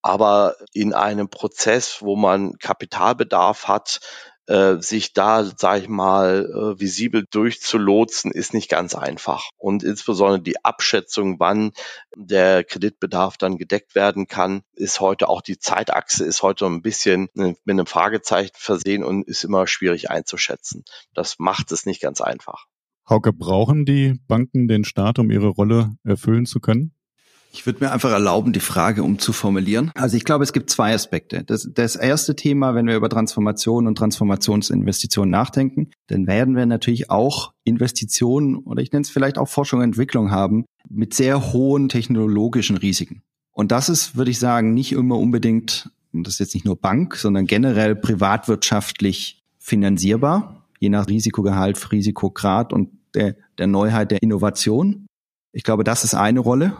Aber 0.03 0.55
in 0.73 0.93
einem 0.93 1.29
Prozess, 1.29 2.01
wo 2.01 2.15
man 2.15 2.57
Kapitalbedarf 2.59 3.67
hat, 3.67 4.01
äh, 4.47 4.81
sich 4.81 5.13
da, 5.13 5.45
sage 5.45 5.83
ich 5.83 5.87
mal, 5.87 6.45
äh, 6.45 6.79
visibel 6.79 7.25
durchzulotsen, 7.31 8.31
ist 8.31 8.53
nicht 8.53 8.69
ganz 8.69 8.93
einfach. 8.93 9.49
Und 9.57 9.83
insbesondere 9.83 10.41
die 10.41 10.63
Abschätzung, 10.65 11.39
wann 11.39 11.71
der 12.15 12.65
Kreditbedarf 12.65 13.37
dann 13.37 13.57
gedeckt 13.57 13.95
werden 13.95 14.27
kann, 14.27 14.63
ist 14.73 14.99
heute 14.99 15.29
auch 15.29 15.41
die 15.41 15.59
Zeitachse 15.59 16.25
ist 16.25 16.43
heute 16.43 16.65
ein 16.65 16.81
bisschen 16.81 17.29
mit 17.33 17.57
einem 17.65 17.85
Fragezeichen 17.85 18.51
versehen 18.55 19.05
und 19.05 19.25
ist 19.27 19.45
immer 19.45 19.65
schwierig 19.67 20.09
einzuschätzen. 20.09 20.83
Das 21.13 21.39
macht 21.39 21.71
es 21.71 21.85
nicht 21.85 22.01
ganz 22.01 22.19
einfach. 22.19 22.65
Hauke, 23.09 23.31
brauchen 23.31 23.85
die 23.85 24.19
Banken 24.27 24.67
den 24.67 24.83
Staat, 24.83 25.19
um 25.19 25.31
ihre 25.31 25.47
Rolle 25.47 25.95
erfüllen 26.03 26.45
zu 26.45 26.59
können? 26.59 26.93
Ich 27.55 27.67
würde 27.67 27.85
mir 27.85 27.91
einfach 27.91 28.11
erlauben, 28.11 28.51
die 28.51 28.59
Frage 28.59 29.03
umzuformulieren. 29.03 29.91
Also 29.93 30.17
ich 30.17 30.25
glaube, 30.25 30.43
es 30.43 30.53
gibt 30.53 30.71
zwei 30.71 30.91
Aspekte. 30.95 31.43
Das, 31.43 31.69
das 31.71 31.95
erste 31.95 32.35
Thema, 32.35 32.73
wenn 32.73 32.87
wir 32.87 32.95
über 32.95 33.09
Transformation 33.09 33.85
und 33.85 33.95
Transformationsinvestitionen 33.95 35.29
nachdenken, 35.29 35.91
dann 36.07 36.25
werden 36.25 36.55
wir 36.55 36.65
natürlich 36.65 37.11
auch 37.11 37.53
Investitionen 37.63 38.55
oder 38.57 38.81
ich 38.81 38.91
nenne 38.91 39.03
es 39.03 39.11
vielleicht 39.11 39.37
auch 39.37 39.47
Forschung 39.47 39.79
und 39.79 39.85
Entwicklung 39.85 40.31
haben 40.31 40.65
mit 40.89 41.13
sehr 41.13 41.53
hohen 41.53 41.89
technologischen 41.89 42.75
Risiken. 42.75 43.21
Und 43.51 43.71
das 43.71 43.87
ist, 43.87 44.17
würde 44.17 44.31
ich 44.31 44.39
sagen, 44.39 44.73
nicht 44.73 44.91
immer 44.91 45.19
unbedingt, 45.19 45.91
und 46.11 46.25
das 46.25 46.33
ist 46.33 46.39
jetzt 46.39 46.53
nicht 46.55 46.65
nur 46.65 46.81
Bank, 46.81 47.15
sondern 47.15 47.45
generell 47.45 47.95
privatwirtschaftlich 47.95 49.43
finanzierbar, 49.59 50.65
je 50.79 50.89
nach 50.89 51.07
Risikogehalt, 51.07 51.91
Risikograd 51.91 52.73
und 52.73 52.89
der, 53.13 53.35
der 53.59 53.67
Neuheit 53.67 54.09
der 54.09 54.23
Innovation. 54.23 55.05
Ich 55.51 55.63
glaube, 55.63 55.83
das 55.83 56.03
ist 56.03 56.15
eine 56.15 56.39
Rolle 56.39 56.75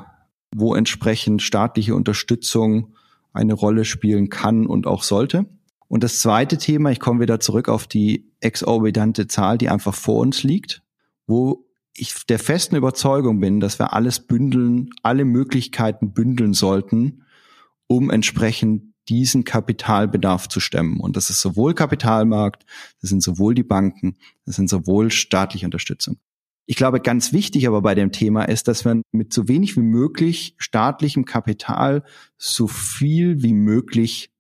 wo 0.56 0.76
entsprechend 0.76 1.42
staatliche 1.42 1.96
Unterstützung 1.96 2.94
eine 3.34 3.54
Rolle 3.54 3.86
spielen 3.86 4.30
kann 4.30 4.68
und 4.68 4.88
auch 4.88 5.04
sollte. 5.04 5.46
Und 5.88 6.04
das 6.04 6.20
zweite 6.20 6.58
Thema, 6.58 6.92
ich 6.92 7.00
komme 7.00 7.22
wieder 7.22 7.40
zurück 7.40 7.70
auf 7.70 7.88
die 7.88 8.32
exorbitante 8.40 9.28
Zahl, 9.28 9.58
die 9.58 9.70
einfach 9.70 9.94
vor 9.94 10.20
uns 10.20 10.44
liegt, 10.44 10.82
wo 11.28 11.66
ich 11.96 12.26
der 12.28 12.40
festen 12.40 12.76
Überzeugung 12.76 13.40
bin, 13.40 13.60
dass 13.60 13.80
wir 13.80 13.94
alles 13.94 14.20
bündeln, 14.20 14.90
alle 15.04 15.26
Möglichkeiten 15.26 16.14
bündeln 16.14 16.54
sollten, 16.54 17.24
um 17.88 18.10
entsprechend 18.10 18.94
diesen 19.10 19.44
Kapitalbedarf 19.44 20.48
zu 20.48 20.60
stemmen. 20.60 21.00
Und 21.00 21.18
das 21.18 21.30
ist 21.30 21.42
sowohl 21.42 21.74
Kapitalmarkt, 21.74 22.66
das 23.02 23.10
sind 23.10 23.22
sowohl 23.22 23.54
die 23.54 23.64
Banken, 23.64 24.18
das 24.46 24.56
sind 24.56 24.70
sowohl 24.70 25.12
staatliche 25.12 25.66
Unterstützung. 25.66 26.18
Ich 26.66 26.78
glaube, 26.78 27.02
ganz 27.02 27.34
wichtig 27.34 27.68
aber 27.68 27.82
bei 27.82 27.94
dem 27.94 28.12
Thema 28.12 28.46
ist, 28.46 28.68
dass 28.68 28.86
man 28.86 29.02
mit 29.12 29.34
so 29.34 29.48
wenig 29.48 29.76
wie 29.76 29.82
möglich 29.82 30.56
staatlichem 30.58 31.26
Kapital 31.26 32.04
so 32.38 32.68
viel 32.68 33.44
wie 33.44 33.54
möglich 33.54 34.32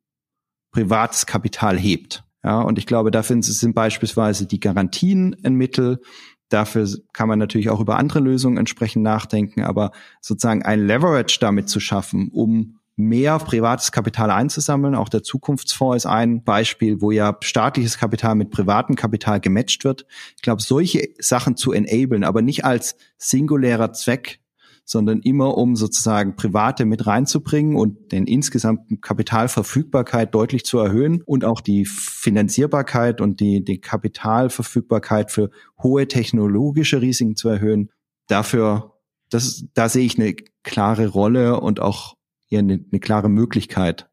privates 0.72 1.26
Kapital 1.26 1.78
hebt. 1.78 2.24
Ja, 2.44 2.62
und 2.62 2.78
ich 2.78 2.86
glaube, 2.86 3.12
dafür 3.12 3.42
sind 3.42 3.74
beispielsweise 3.74 4.46
die 4.46 4.60
Garantien 4.60 5.36
ein 5.44 5.56
Mittel. 5.56 6.02
Dafür 6.50 6.88
kann 7.14 7.30
man 7.30 7.40
natürlich 7.40 7.70
auch 7.70 7.80
über 7.80 7.98
andere 7.98 8.20
Lösungen 8.20 8.58
entsprechend 8.58 9.04
nachdenken, 9.04 9.64
aber 9.64 9.92
sozusagen 10.22 10.64
ein 10.64 10.86
Leverage 10.86 11.38
damit 11.40 11.70
zu 11.70 11.80
schaffen, 11.80 12.30
um 12.32 12.80
mehr 12.96 13.40
privates 13.40 13.92
Kapital 13.92 14.30
einzusammeln. 14.30 14.96
Auch 14.96 15.10
der 15.10 15.24
Zukunftsfonds 15.24 15.98
ist 15.98 16.06
ein 16.06 16.44
Beispiel, 16.44 17.02
wo 17.02 17.12
ja 17.12 17.38
staatliches 17.42 17.98
Kapital 17.98 18.36
mit 18.36 18.52
privatem 18.52 18.96
Kapital 18.96 19.40
gematcht 19.40 19.84
wird. 19.84 20.06
Ich 20.36 20.42
glaube, 20.42 20.62
solche 20.62 21.10
Sachen 21.20 21.58
zu 21.58 21.72
enablen, 21.72 22.24
aber 22.24 22.42
nicht 22.42 22.66
als 22.66 22.96
singulärer 23.18 23.94
Zweck, 23.94 24.40
sondern 24.86 25.22
immer 25.22 25.58
um 25.58 25.76
sozusagen 25.76 26.36
Private 26.36 26.86
mit 26.86 27.08
reinzubringen 27.08 27.78
und 27.78 28.12
den 28.12 28.28
insgesamten 28.28 29.02
Kapitalverfügbarkeit 29.02 30.36
deutlich 30.36 30.66
zu 30.66 30.78
erhöhen 30.78 31.22
und 31.22 31.46
auch 31.46 31.62
die 31.62 31.86
Finanzierbarkeit 31.86 33.22
und 33.22 33.40
die, 33.40 33.64
die 33.64 33.80
Kapitalverfügbarkeit 33.80 35.32
für 35.32 35.52
hohe 35.82 36.08
technologische 36.08 37.02
Risiken 37.02 37.36
zu 37.36 37.48
erhöhen. 37.50 37.92
Dafür, 38.28 38.94
das, 39.30 39.66
da 39.74 39.88
sehe 39.88 40.06
ich 40.06 40.20
eine 40.20 40.36
klare 40.64 41.08
Rolle 41.08 41.60
und 41.60 41.80
auch 41.80 42.16
eher 42.54 42.60
eine, 42.60 42.86
eine 42.92 43.00
klare 43.00 43.30
Möglichkeit 43.30 44.10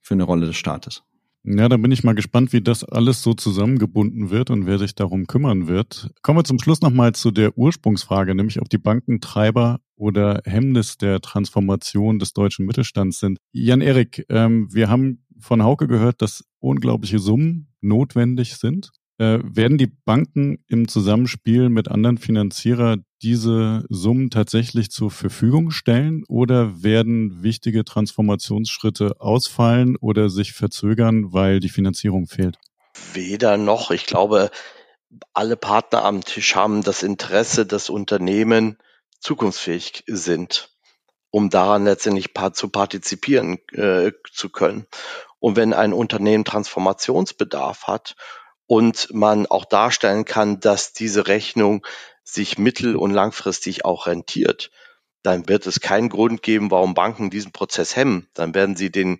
für 0.00 0.14
eine 0.14 0.24
Rolle 0.24 0.46
des 0.46 0.56
Staates. 0.56 1.02
Ja, 1.48 1.68
da 1.68 1.76
bin 1.76 1.92
ich 1.92 2.02
mal 2.02 2.16
gespannt, 2.16 2.52
wie 2.52 2.60
das 2.60 2.82
alles 2.82 3.22
so 3.22 3.32
zusammengebunden 3.32 4.30
wird 4.30 4.50
und 4.50 4.66
wer 4.66 4.80
sich 4.80 4.96
darum 4.96 5.28
kümmern 5.28 5.68
wird. 5.68 6.10
Kommen 6.22 6.40
wir 6.40 6.44
zum 6.44 6.58
Schluss 6.58 6.80
nochmal 6.80 7.12
zu 7.12 7.30
der 7.30 7.56
Ursprungsfrage, 7.56 8.34
nämlich 8.34 8.60
ob 8.60 8.68
die 8.68 8.78
Banken 8.78 9.20
Treiber 9.20 9.78
oder 9.94 10.42
Hemmnis 10.44 10.98
der 10.98 11.20
Transformation 11.20 12.18
des 12.18 12.32
deutschen 12.32 12.66
Mittelstands 12.66 13.20
sind. 13.20 13.38
Jan-Erik, 13.52 14.26
ähm, 14.28 14.66
wir 14.74 14.88
haben 14.88 15.24
von 15.38 15.62
Hauke 15.62 15.86
gehört, 15.86 16.20
dass 16.20 16.44
unglaubliche 16.58 17.20
Summen 17.20 17.68
notwendig 17.80 18.56
sind. 18.56 18.90
Äh, 19.18 19.38
werden 19.42 19.78
die 19.78 19.86
Banken 19.86 20.62
im 20.68 20.88
Zusammenspiel 20.88 21.70
mit 21.70 21.88
anderen 21.88 22.18
Finanzierer 22.18 22.96
diese 23.22 23.84
Summen 23.88 24.28
tatsächlich 24.28 24.90
zur 24.90 25.10
Verfügung 25.10 25.70
stellen 25.70 26.22
oder 26.28 26.82
werden 26.82 27.42
wichtige 27.42 27.84
Transformationsschritte 27.84 29.18
ausfallen 29.18 29.96
oder 29.96 30.28
sich 30.28 30.52
verzögern, 30.52 31.32
weil 31.32 31.60
die 31.60 31.70
Finanzierung 31.70 32.26
fehlt? 32.26 32.58
Weder 33.14 33.56
noch. 33.56 33.90
Ich 33.90 34.04
glaube, 34.04 34.50
alle 35.32 35.56
Partner 35.56 36.04
am 36.04 36.22
Tisch 36.22 36.54
haben 36.54 36.82
das 36.82 37.02
Interesse, 37.02 37.64
dass 37.64 37.88
Unternehmen 37.88 38.76
zukunftsfähig 39.20 40.04
sind, 40.06 40.76
um 41.30 41.48
daran 41.48 41.84
letztendlich 41.84 42.34
zu 42.52 42.68
partizipieren 42.68 43.58
äh, 43.72 44.12
zu 44.30 44.50
können. 44.50 44.86
Und 45.38 45.56
wenn 45.56 45.72
ein 45.72 45.94
Unternehmen 45.94 46.44
Transformationsbedarf 46.44 47.84
hat 47.86 48.14
und 48.66 49.08
man 49.12 49.46
auch 49.46 49.64
darstellen 49.64 50.24
kann, 50.24 50.60
dass 50.60 50.92
diese 50.92 51.26
Rechnung 51.26 51.86
sich 52.24 52.58
mittel- 52.58 52.96
und 52.96 53.12
langfristig 53.12 53.84
auch 53.84 54.06
rentiert, 54.06 54.70
dann 55.22 55.48
wird 55.48 55.66
es 55.66 55.80
keinen 55.80 56.08
Grund 56.08 56.42
geben, 56.42 56.70
warum 56.70 56.94
Banken 56.94 57.30
diesen 57.30 57.52
Prozess 57.52 57.96
hemmen. 57.96 58.28
Dann 58.34 58.54
werden 58.54 58.76
sie 58.76 58.90
den 58.90 59.18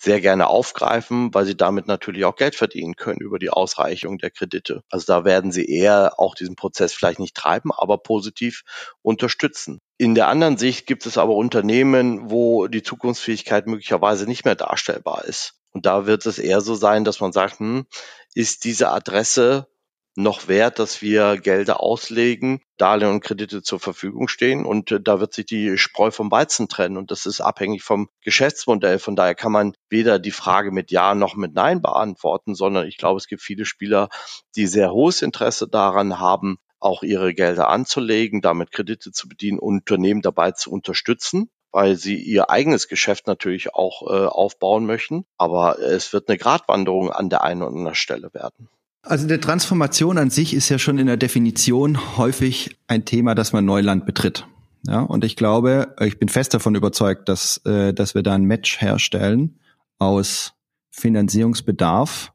sehr 0.00 0.20
gerne 0.20 0.46
aufgreifen, 0.46 1.34
weil 1.34 1.44
sie 1.44 1.56
damit 1.56 1.88
natürlich 1.88 2.24
auch 2.24 2.36
Geld 2.36 2.54
verdienen 2.54 2.94
können 2.94 3.20
über 3.20 3.38
die 3.38 3.50
Ausreichung 3.50 4.18
der 4.18 4.30
Kredite. 4.30 4.82
Also 4.90 5.06
da 5.06 5.24
werden 5.24 5.50
sie 5.50 5.64
eher 5.64 6.18
auch 6.18 6.34
diesen 6.36 6.54
Prozess 6.54 6.94
vielleicht 6.94 7.18
nicht 7.18 7.34
treiben, 7.34 7.72
aber 7.72 7.98
positiv 7.98 8.62
unterstützen. 9.02 9.80
In 9.96 10.14
der 10.14 10.28
anderen 10.28 10.56
Sicht 10.56 10.86
gibt 10.86 11.04
es 11.06 11.18
aber 11.18 11.34
Unternehmen, 11.34 12.30
wo 12.30 12.68
die 12.68 12.84
Zukunftsfähigkeit 12.84 13.66
möglicherweise 13.66 14.26
nicht 14.26 14.44
mehr 14.44 14.54
darstellbar 14.54 15.24
ist. 15.24 15.57
Und 15.72 15.86
da 15.86 16.06
wird 16.06 16.26
es 16.26 16.38
eher 16.38 16.60
so 16.60 16.74
sein, 16.74 17.04
dass 17.04 17.20
man 17.20 17.32
sagt, 17.32 17.60
hm, 17.60 17.86
ist 18.34 18.64
diese 18.64 18.90
Adresse 18.90 19.68
noch 20.14 20.48
wert, 20.48 20.80
dass 20.80 21.00
wir 21.00 21.36
Gelder 21.36 21.80
auslegen, 21.80 22.60
Darlehen 22.76 23.12
und 23.12 23.20
Kredite 23.20 23.62
zur 23.62 23.78
Verfügung 23.78 24.26
stehen? 24.26 24.64
Und 24.64 24.90
äh, 24.90 25.00
da 25.00 25.20
wird 25.20 25.32
sich 25.32 25.46
die 25.46 25.78
Spreu 25.78 26.10
vom 26.10 26.30
Weizen 26.30 26.68
trennen. 26.68 26.96
Und 26.96 27.10
das 27.10 27.26
ist 27.26 27.40
abhängig 27.40 27.82
vom 27.82 28.08
Geschäftsmodell. 28.22 28.98
Von 28.98 29.14
daher 29.14 29.36
kann 29.36 29.52
man 29.52 29.74
weder 29.88 30.18
die 30.18 30.32
Frage 30.32 30.72
mit 30.72 30.90
Ja 30.90 31.14
noch 31.14 31.36
mit 31.36 31.54
Nein 31.54 31.80
beantworten, 31.82 32.54
sondern 32.54 32.86
ich 32.86 32.96
glaube, 32.96 33.18
es 33.18 33.28
gibt 33.28 33.42
viele 33.42 33.64
Spieler, 33.64 34.08
die 34.56 34.66
sehr 34.66 34.92
hohes 34.92 35.22
Interesse 35.22 35.68
daran 35.68 36.18
haben, 36.18 36.58
auch 36.80 37.02
ihre 37.02 37.34
Gelder 37.34 37.68
anzulegen, 37.68 38.40
damit 38.40 38.72
Kredite 38.72 39.12
zu 39.12 39.28
bedienen, 39.28 39.58
Unternehmen 39.58 40.22
dabei 40.22 40.50
zu 40.52 40.70
unterstützen 40.70 41.50
weil 41.72 41.96
sie 41.96 42.16
ihr 42.16 42.50
eigenes 42.50 42.88
Geschäft 42.88 43.26
natürlich 43.26 43.74
auch 43.74 44.02
äh, 44.02 44.26
aufbauen 44.26 44.86
möchten. 44.86 45.24
Aber 45.36 45.78
es 45.78 46.12
wird 46.12 46.28
eine 46.28 46.38
Gratwanderung 46.38 47.10
an 47.10 47.28
der 47.28 47.42
einen 47.42 47.62
oder 47.62 47.74
anderen 47.74 47.94
Stelle 47.94 48.32
werden. 48.32 48.68
Also 49.02 49.26
der 49.26 49.40
Transformation 49.40 50.18
an 50.18 50.30
sich 50.30 50.54
ist 50.54 50.68
ja 50.68 50.78
schon 50.78 50.98
in 50.98 51.06
der 51.06 51.16
Definition 51.16 52.16
häufig 52.16 52.76
ein 52.88 53.04
Thema, 53.04 53.34
das 53.34 53.52
man 53.52 53.64
Neuland 53.64 54.06
betritt. 54.06 54.46
Ja, 54.86 55.00
und 55.00 55.24
ich 55.24 55.36
glaube, 55.36 55.94
ich 56.00 56.18
bin 56.18 56.28
fest 56.28 56.54
davon 56.54 56.74
überzeugt, 56.74 57.28
dass, 57.28 57.58
äh, 57.64 57.92
dass 57.92 58.14
wir 58.14 58.22
da 58.22 58.34
ein 58.34 58.44
Match 58.44 58.80
herstellen 58.80 59.58
aus 59.98 60.54
Finanzierungsbedarf 60.90 62.32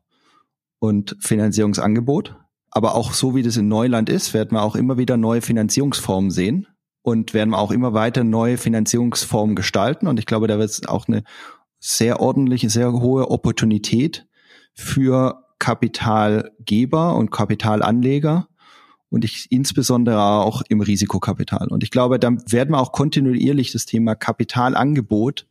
und 0.80 1.16
Finanzierungsangebot. 1.20 2.36
Aber 2.70 2.96
auch 2.96 3.14
so 3.14 3.36
wie 3.36 3.44
das 3.44 3.58
in 3.58 3.68
Neuland 3.68 4.10
ist, 4.10 4.34
werden 4.34 4.54
wir 4.54 4.64
auch 4.64 4.76
immer 4.76 4.98
wieder 4.98 5.16
neue 5.16 5.42
Finanzierungsformen 5.42 6.32
sehen 6.32 6.68
und 7.04 7.34
werden 7.34 7.54
auch 7.54 7.72
immer 7.72 7.94
weiter 7.94 8.24
neue 8.24 8.58
Finanzierungsformen 8.58 9.56
gestalten. 9.56 10.08
Und 10.08 10.18
ich 10.18 10.26
glaube, 10.26 10.48
da 10.48 10.58
wird 10.58 10.72
es 10.72 10.88
auch 10.88 11.08
eine 11.08 11.24
sehr 11.80 12.20
ordentliche, 12.22 12.70
sehr 12.70 12.92
hohe 12.94 13.30
Opportunität 13.30 14.26
für 14.74 15.44
Kapitalgeber 15.60 17.16
und 17.16 17.30
Kapitalanleger 17.30 18.48
und 19.10 19.24
ich 19.24 19.52
insbesondere 19.52 20.22
auch 20.22 20.64
im 20.70 20.82
Risikokapital. 20.82 21.68
Und 21.68 21.84
ich 21.84 21.92
glaube, 21.92 22.20
dann 22.20 22.42
werden 22.50 22.72
wir 22.72 22.80
auch 22.80 22.94
kontinuierlich 22.94 23.72
das 23.72 23.86
Thema 23.86 24.16
Kapitalangebot 24.16 25.46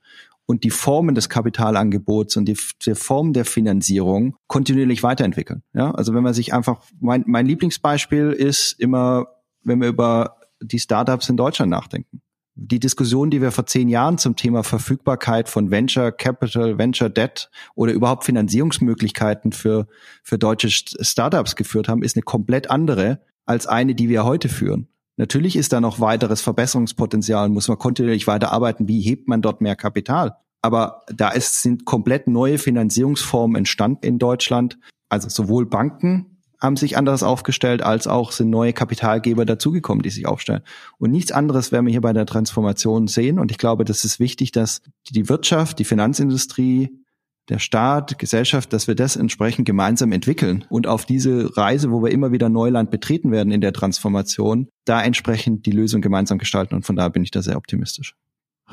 und 0.47 0.65
die 0.65 0.71
Formen 0.71 1.15
des 1.15 1.29
Kapitalangebots 1.29 2.37
und 2.37 2.47
die, 2.47 2.59
die 2.85 2.95
Form 2.95 3.33
der 3.33 3.45
Finanzierung 3.45 4.37
kontinuierlich 4.49 5.03
weiterentwickeln. 5.03 5.63
Ja, 5.75 5.93
also 5.93 6.13
wenn 6.15 6.25
man 6.25 6.35
sich 6.35 6.53
einfach, 6.53 6.83
mein, 6.99 7.25
mein 7.27 7.47
Lieblingsbeispiel 7.47 8.33
ist 8.33 8.81
immer, 8.81 9.29
wenn 9.63 9.81
wir 9.81 9.89
über 9.89 10.39
die 10.63 10.79
Startups 10.79 11.29
in 11.29 11.37
Deutschland 11.37 11.71
nachdenken. 11.71 12.23
die 12.55 12.81
Diskussion, 12.81 13.31
die 13.31 13.41
wir 13.41 13.51
vor 13.51 13.67
zehn 13.67 13.89
Jahren 13.89 14.19
zum 14.19 14.37
Thema 14.37 14.63
Verfügbarkeit 14.63 15.49
von 15.49 15.71
Venture 15.71 16.13
Capital, 16.13 16.77
Venture 16.77 17.09
Debt 17.09 17.51
oder 17.75 17.93
überhaupt 17.93 18.25
Finanzierungsmöglichkeiten 18.25 19.53
für, 19.53 19.87
für 20.23 20.39
deutsche 20.39 20.69
Startups 20.71 21.57
geführt 21.57 21.89
haben, 21.89 22.03
ist 22.03 22.17
eine 22.17 22.23
komplett 22.23 22.71
andere 22.71 23.21
als 23.47 23.67
eine, 23.67 23.95
die 23.95 24.09
wir 24.09 24.25
heute 24.25 24.49
führen. 24.49 24.89
Natürlich 25.17 25.57
ist 25.57 25.73
da 25.73 25.81
noch 25.81 26.01
weiteres 26.01 26.41
Verbesserungspotenzial, 26.41 27.49
muss 27.49 27.69
man 27.69 27.79
kontinuierlich 27.79 28.27
weiterarbeiten. 28.27 28.89
Wie 28.89 29.01
hebt 29.01 29.29
man 29.29 29.43
dort 29.43 29.61
mehr 29.61 29.77
Kapital? 29.77 30.37
Aber 30.63 31.03
da 31.13 31.31
ist, 31.31 31.63
sind 31.63 31.85
komplett 31.85 32.29
neue 32.29 32.59
Finanzierungsformen 32.59 33.57
entstanden 33.57 34.07
in 34.07 34.19
Deutschland. 34.19 34.79
Also 35.09 35.29
sowohl 35.29 35.67
Banken 35.67 36.32
haben 36.63 36.77
sich 36.77 36.97
anders 36.97 37.25
aufgestellt, 37.25 37.83
als 37.83 38.07
auch 38.07 38.31
sind 38.31 38.49
neue 38.49 38.73
Kapitalgeber 38.73 39.45
dazugekommen, 39.45 40.03
die 40.03 40.11
sich 40.11 40.27
aufstellen. 40.27 40.63
Und 40.99 41.11
nichts 41.11 41.33
anderes 41.33 41.73
werden 41.73 41.87
wir 41.87 41.91
hier 41.91 42.01
bei 42.01 42.13
der 42.13 42.25
Transformation 42.25 43.09
sehen. 43.09 43.41
Und 43.41 43.51
ich 43.51 43.59
glaube, 43.59 43.85
das 43.85 44.05
ist 44.05 44.21
wichtig, 44.21 44.53
dass 44.53 44.81
die 45.11 45.29
Wirtschaft, 45.29 45.81
die 45.81 45.85
Finanzindustrie, 45.85 47.03
der 47.49 47.59
Staat, 47.59 48.21
Gesellschaft, 48.21 48.73
dass 48.73 48.87
wir 48.87 48.95
das 48.95 49.17
entsprechend 49.17 49.67
gemeinsam 49.67 50.13
entwickeln 50.13 50.65
und 50.69 50.87
auf 50.87 51.05
diese 51.05 51.57
Reise, 51.57 51.91
wo 51.91 52.01
wir 52.01 52.13
immer 52.13 52.31
wieder 52.31 52.49
Neuland 52.49 52.93
betreten 52.93 53.33
werden 53.33 53.53
in 53.53 53.61
der 53.61 53.73
Transformation, 53.73 54.69
da 54.85 55.03
entsprechend 55.03 55.67
die 55.67 55.73
Lösung 55.73 56.01
gemeinsam 56.01 56.39
gestalten. 56.39 56.77
Und 56.77 56.87
von 56.87 56.95
daher 56.95 57.11
bin 57.11 57.25
ich 57.25 57.33
da 57.33 57.43
sehr 57.43 57.57
optimistisch. 57.57 58.15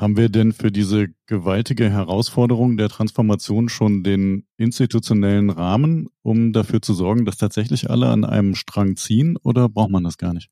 Haben 0.00 0.16
wir 0.16 0.30
denn 0.30 0.54
für 0.54 0.72
diese 0.72 1.08
gewaltige 1.26 1.90
Herausforderung 1.90 2.78
der 2.78 2.88
Transformation 2.88 3.68
schon 3.68 4.02
den 4.02 4.46
institutionellen 4.56 5.50
Rahmen, 5.50 6.08
um 6.22 6.54
dafür 6.54 6.80
zu 6.80 6.94
sorgen, 6.94 7.26
dass 7.26 7.36
tatsächlich 7.36 7.90
alle 7.90 8.06
an 8.06 8.24
einem 8.24 8.54
Strang 8.54 8.96
ziehen 8.96 9.36
oder 9.42 9.68
braucht 9.68 9.90
man 9.90 10.02
das 10.02 10.16
gar 10.16 10.32
nicht? 10.32 10.48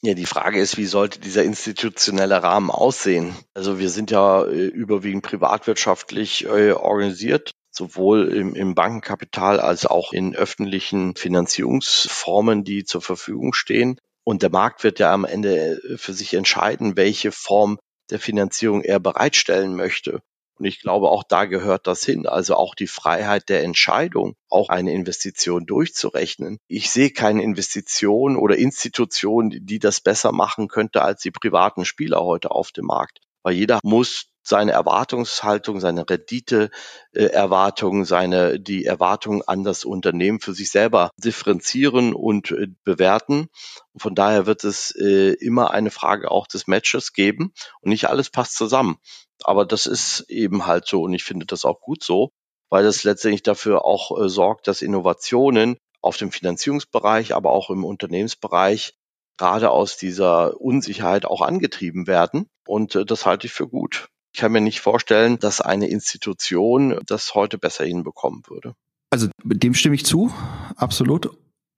Ja, 0.00 0.14
die 0.14 0.24
Frage 0.24 0.58
ist, 0.58 0.78
wie 0.78 0.86
sollte 0.86 1.20
dieser 1.20 1.44
institutionelle 1.44 2.42
Rahmen 2.42 2.70
aussehen? 2.70 3.34
Also 3.52 3.78
wir 3.78 3.90
sind 3.90 4.10
ja 4.10 4.44
äh, 4.44 4.66
überwiegend 4.68 5.22
privatwirtschaftlich 5.22 6.46
äh, 6.46 6.70
organisiert, 6.70 7.50
sowohl 7.70 8.32
im, 8.32 8.74
Bankenkapital 8.74 9.60
als 9.60 9.84
auch 9.84 10.14
in 10.14 10.34
öffentlichen 10.34 11.14
Finanzierungsformen, 11.14 12.64
die 12.64 12.84
zur 12.84 13.02
Verfügung 13.02 13.52
stehen. 13.52 13.98
Und 14.24 14.42
der 14.42 14.50
Markt 14.50 14.82
wird 14.82 14.98
ja 14.98 15.12
am 15.12 15.26
Ende 15.26 15.82
äh, 15.82 15.98
für 15.98 16.14
sich 16.14 16.32
entscheiden, 16.32 16.96
welche 16.96 17.32
Form 17.32 17.78
der 18.10 18.18
Finanzierung 18.18 18.82
er 18.82 19.00
bereitstellen 19.00 19.74
möchte. 19.74 20.22
Und 20.58 20.64
ich 20.64 20.80
glaube, 20.80 21.10
auch 21.10 21.22
da 21.22 21.44
gehört 21.44 21.86
das 21.86 22.04
hin. 22.04 22.26
Also 22.26 22.56
auch 22.56 22.74
die 22.74 22.88
Freiheit 22.88 23.48
der 23.48 23.62
Entscheidung, 23.62 24.34
auch 24.48 24.70
eine 24.70 24.92
Investition 24.92 25.66
durchzurechnen. 25.66 26.58
Ich 26.66 26.90
sehe 26.90 27.10
keine 27.10 27.42
Investition 27.42 28.36
oder 28.36 28.56
Institution, 28.56 29.50
die 29.50 29.78
das 29.78 30.00
besser 30.00 30.32
machen 30.32 30.66
könnte 30.68 31.02
als 31.02 31.22
die 31.22 31.30
privaten 31.30 31.84
Spieler 31.84 32.24
heute 32.24 32.50
auf 32.50 32.72
dem 32.72 32.86
Markt. 32.86 33.20
Weil 33.42 33.54
jeder 33.54 33.78
muss 33.84 34.26
seine 34.48 34.72
Erwartungshaltung, 34.72 35.78
seine 35.78 36.08
Rendite-Erwartung, 36.08 38.04
seine, 38.04 38.58
die 38.58 38.84
Erwartung 38.84 39.42
an 39.42 39.62
das 39.62 39.84
Unternehmen 39.84 40.40
für 40.40 40.54
sich 40.54 40.70
selber 40.70 41.10
differenzieren 41.18 42.14
und 42.14 42.50
äh, 42.50 42.68
bewerten. 42.82 43.48
Von 43.96 44.14
daher 44.14 44.46
wird 44.46 44.64
es 44.64 44.90
äh, 44.96 45.34
immer 45.34 45.70
eine 45.72 45.90
Frage 45.90 46.30
auch 46.30 46.46
des 46.46 46.66
Matches 46.66 47.12
geben 47.12 47.52
und 47.80 47.90
nicht 47.90 48.08
alles 48.08 48.30
passt 48.30 48.56
zusammen. 48.56 48.96
Aber 49.44 49.66
das 49.66 49.86
ist 49.86 50.24
eben 50.28 50.66
halt 50.66 50.86
so 50.86 51.02
und 51.02 51.12
ich 51.12 51.24
finde 51.24 51.46
das 51.46 51.64
auch 51.64 51.80
gut 51.80 52.02
so, 52.02 52.30
weil 52.70 52.84
das 52.84 53.04
letztendlich 53.04 53.42
dafür 53.42 53.84
auch 53.84 54.18
äh, 54.18 54.28
sorgt, 54.28 54.66
dass 54.66 54.82
Innovationen 54.82 55.76
auf 56.00 56.16
dem 56.16 56.32
Finanzierungsbereich, 56.32 57.34
aber 57.34 57.50
auch 57.50 57.70
im 57.70 57.84
Unternehmensbereich 57.84 58.94
gerade 59.36 59.70
aus 59.70 59.96
dieser 59.96 60.60
Unsicherheit 60.60 61.26
auch 61.26 61.42
angetrieben 61.42 62.06
werden. 62.06 62.48
Und 62.66 62.98
das 63.06 63.26
halte 63.26 63.46
ich 63.46 63.52
für 63.52 63.68
gut. 63.68 64.08
Ich 64.32 64.40
kann 64.40 64.52
mir 64.52 64.60
nicht 64.60 64.80
vorstellen, 64.80 65.38
dass 65.38 65.60
eine 65.60 65.88
Institution 65.88 67.00
das 67.06 67.34
heute 67.34 67.58
besser 67.58 67.84
hinbekommen 67.84 68.42
würde. 68.46 68.74
Also 69.10 69.28
dem 69.42 69.74
stimme 69.74 69.94
ich 69.94 70.04
zu, 70.04 70.32
absolut. 70.76 71.30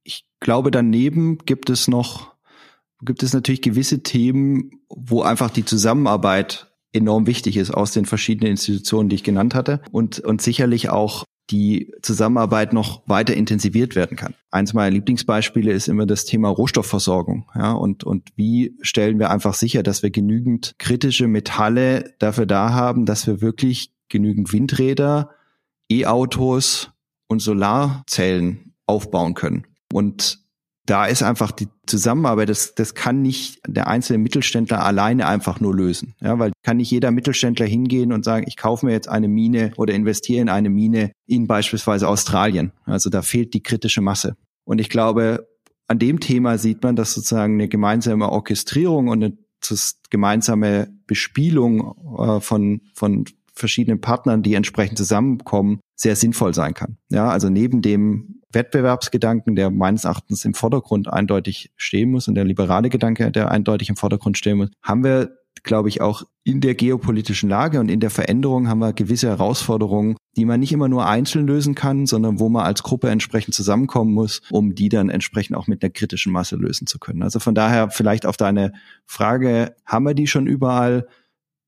Ich 0.03 0.25
glaube, 0.41 0.71
daneben 0.71 1.39
gibt 1.39 1.71
es 1.71 1.87
noch, 1.87 2.35
gibt 3.03 3.23
es 3.23 3.33
natürlich 3.33 3.63
gewisse 3.63 4.03
Themen, 4.03 4.83
wo 4.89 5.23
einfach 5.23 5.51
die 5.51 5.65
Zusammenarbeit 5.65 6.73
enorm 6.93 7.27
wichtig 7.27 7.57
ist 7.57 7.71
aus 7.71 7.93
den 7.93 8.05
verschiedenen 8.05 8.51
Institutionen, 8.51 9.09
die 9.09 9.17
ich 9.17 9.25
genannt 9.25 9.55
hatte 9.55 9.81
und, 9.93 10.19
und 10.19 10.43
sicherlich 10.43 10.89
auch 10.89 11.25
die 11.51 11.93
Zusammenarbeit 12.03 12.73
noch 12.73 13.03
weiter 13.07 13.35
intensiviert 13.35 13.97
werden 13.97 14.17
kann. 14.17 14.35
Eins 14.51 14.73
meiner 14.73 14.91
Lieblingsbeispiele 14.91 15.73
ist 15.73 15.89
immer 15.89 16.07
das 16.07 16.25
Thema 16.25 16.49
Rohstoffversorgung. 16.49 17.49
Ja, 17.55 17.73
und, 17.73 18.05
und 18.05 18.29
wie 18.37 18.77
stellen 18.83 19.19
wir 19.19 19.31
einfach 19.31 19.55
sicher, 19.55 19.83
dass 19.83 20.03
wir 20.03 20.11
genügend 20.11 20.75
kritische 20.79 21.27
Metalle 21.27 22.15
dafür 22.19 22.47
da 22.47 22.73
haben, 22.73 23.07
dass 23.07 23.27
wir 23.27 23.41
wirklich 23.41 23.93
genügend 24.09 24.53
Windräder, 24.53 25.31
E-Autos 25.91 26.91
und 27.29 27.41
Solarzellen 27.41 28.75
aufbauen 28.87 29.35
können. 29.35 29.67
Und 29.93 30.41
da 30.87 31.07
ist 31.07 31.23
einfach 31.23 31.53
die 31.53 31.69
Zusammenarbeit, 31.87 32.49
das, 32.49 32.75
das 32.75 32.95
kann 32.95 33.23
nicht 33.23 33.61
der 33.67 33.87
einzelne 33.87 34.19
Mittelständler 34.19 34.85
alleine 34.85 35.27
einfach 35.27 35.61
nur 35.61 35.75
lösen. 35.75 36.15
Ja, 36.21 36.39
weil 36.39 36.53
kann 36.63 36.79
nicht 36.79 36.91
jeder 36.91 37.11
Mittelständler 37.11 37.67
hingehen 37.67 38.13
und 38.13 38.25
sagen, 38.25 38.47
ich 38.49 38.57
kaufe 38.57 38.87
mir 38.87 38.93
jetzt 38.93 39.09
eine 39.09 39.29
Mine 39.29 39.73
oder 39.77 39.95
investiere 39.95 40.41
in 40.41 40.49
eine 40.49 40.71
Mine 40.71 41.13
in 41.27 41.47
beispielsweise 41.47 42.09
Australien. 42.09 42.73
Also 42.85 43.11
da 43.11 43.23
fehlt 43.23 43.55
die 43.55 43.63
kritische 43.63 44.01
Masse. 44.01 44.37
Und 44.65 44.81
ich 44.81 44.89
glaube, 44.89 45.49
an 45.87 45.99
dem 45.99 46.21
Thema 46.21 46.59
sieht 46.59 46.83
man, 46.83 46.97
dass 46.97 47.15
sozusagen 47.15 47.55
eine 47.55 47.69
gemeinsame 47.69 48.31
Orchestrierung 48.31 49.09
und 49.09 49.25
eine 49.25 49.37
gemeinsame 50.11 50.89
Bespielung 51.07 51.95
äh, 52.19 52.41
von, 52.41 52.81
von 52.95 53.25
verschiedenen 53.55 54.01
Partnern, 54.01 54.43
die 54.43 54.55
entsprechend 54.55 54.99
zusammenkommen, 54.99 55.81
sehr 55.97 56.17
sinnvoll 56.17 56.55
sein 56.55 56.75
kann. 56.75 56.97
Ja, 57.11 57.29
also 57.29 57.51
neben 57.51 57.83
dem 57.83 58.40
Wettbewerbsgedanken, 58.53 59.57
der 59.57 59.71
meines 59.71 60.05
Erachtens 60.05 60.45
im 60.45 60.55
Vordergrund 60.55 61.13
eindeutig 61.13 61.73
stehen 61.77 62.11
muss 62.11 62.29
und 62.29 62.35
der 62.35 62.45
liberale 62.45 62.89
Gedanke, 62.89 63.31
der 63.31 63.51
eindeutig 63.51 63.89
im 63.89 63.97
Vordergrund 63.97 64.39
stehen 64.39 64.59
muss, 64.59 64.71
haben 64.83 65.05
wir 65.05 65.41
glaube 65.63 65.89
ich, 65.89 66.01
auch 66.01 66.23
in 66.43 66.61
der 66.61 66.75
geopolitischen 66.75 67.49
Lage 67.49 67.81
und 67.81 67.91
in 67.91 68.01
der 68.01 68.11
Veränderung 68.11 68.69
haben 68.69 68.79
wir 68.79 68.93
gewisse 68.93 69.29
Herausforderungen, 69.29 70.17
die 70.37 70.45
man 70.45 70.61
nicht 70.61 70.73
immer 70.73 70.89
nur 70.89 71.07
einzeln 71.07 71.47
lösen 71.47 71.75
kann, 71.75 72.07
sondern 72.07 72.41
wo 72.41 72.49
man 72.49 72.65
als 72.65 72.83
Gruppe 72.83 73.11
entsprechend 73.11 73.55
zusammenkommen 73.55 74.13
muss, 74.13 74.41
um 74.51 74.75
die 74.75 74.89
dann 74.89 75.11
entsprechend 75.11 75.57
auch 75.57 75.67
mit 75.67 75.83
einer 75.83 75.91
kritischen 75.91 76.33
Masse 76.33 76.57
lösen 76.57 76.87
zu 76.87 76.99
können. 76.99 77.23
Also 77.23 77.41
von 77.41 77.55
daher 77.55 77.91
vielleicht 77.91 78.27
auf 78.27 78.37
deine 78.37 78.73
Frage, 79.07 79.75
haben 79.85 80.05
wir 80.05 80.15
die 80.15 80.27
schon 80.27 80.47
überall 80.47 81.07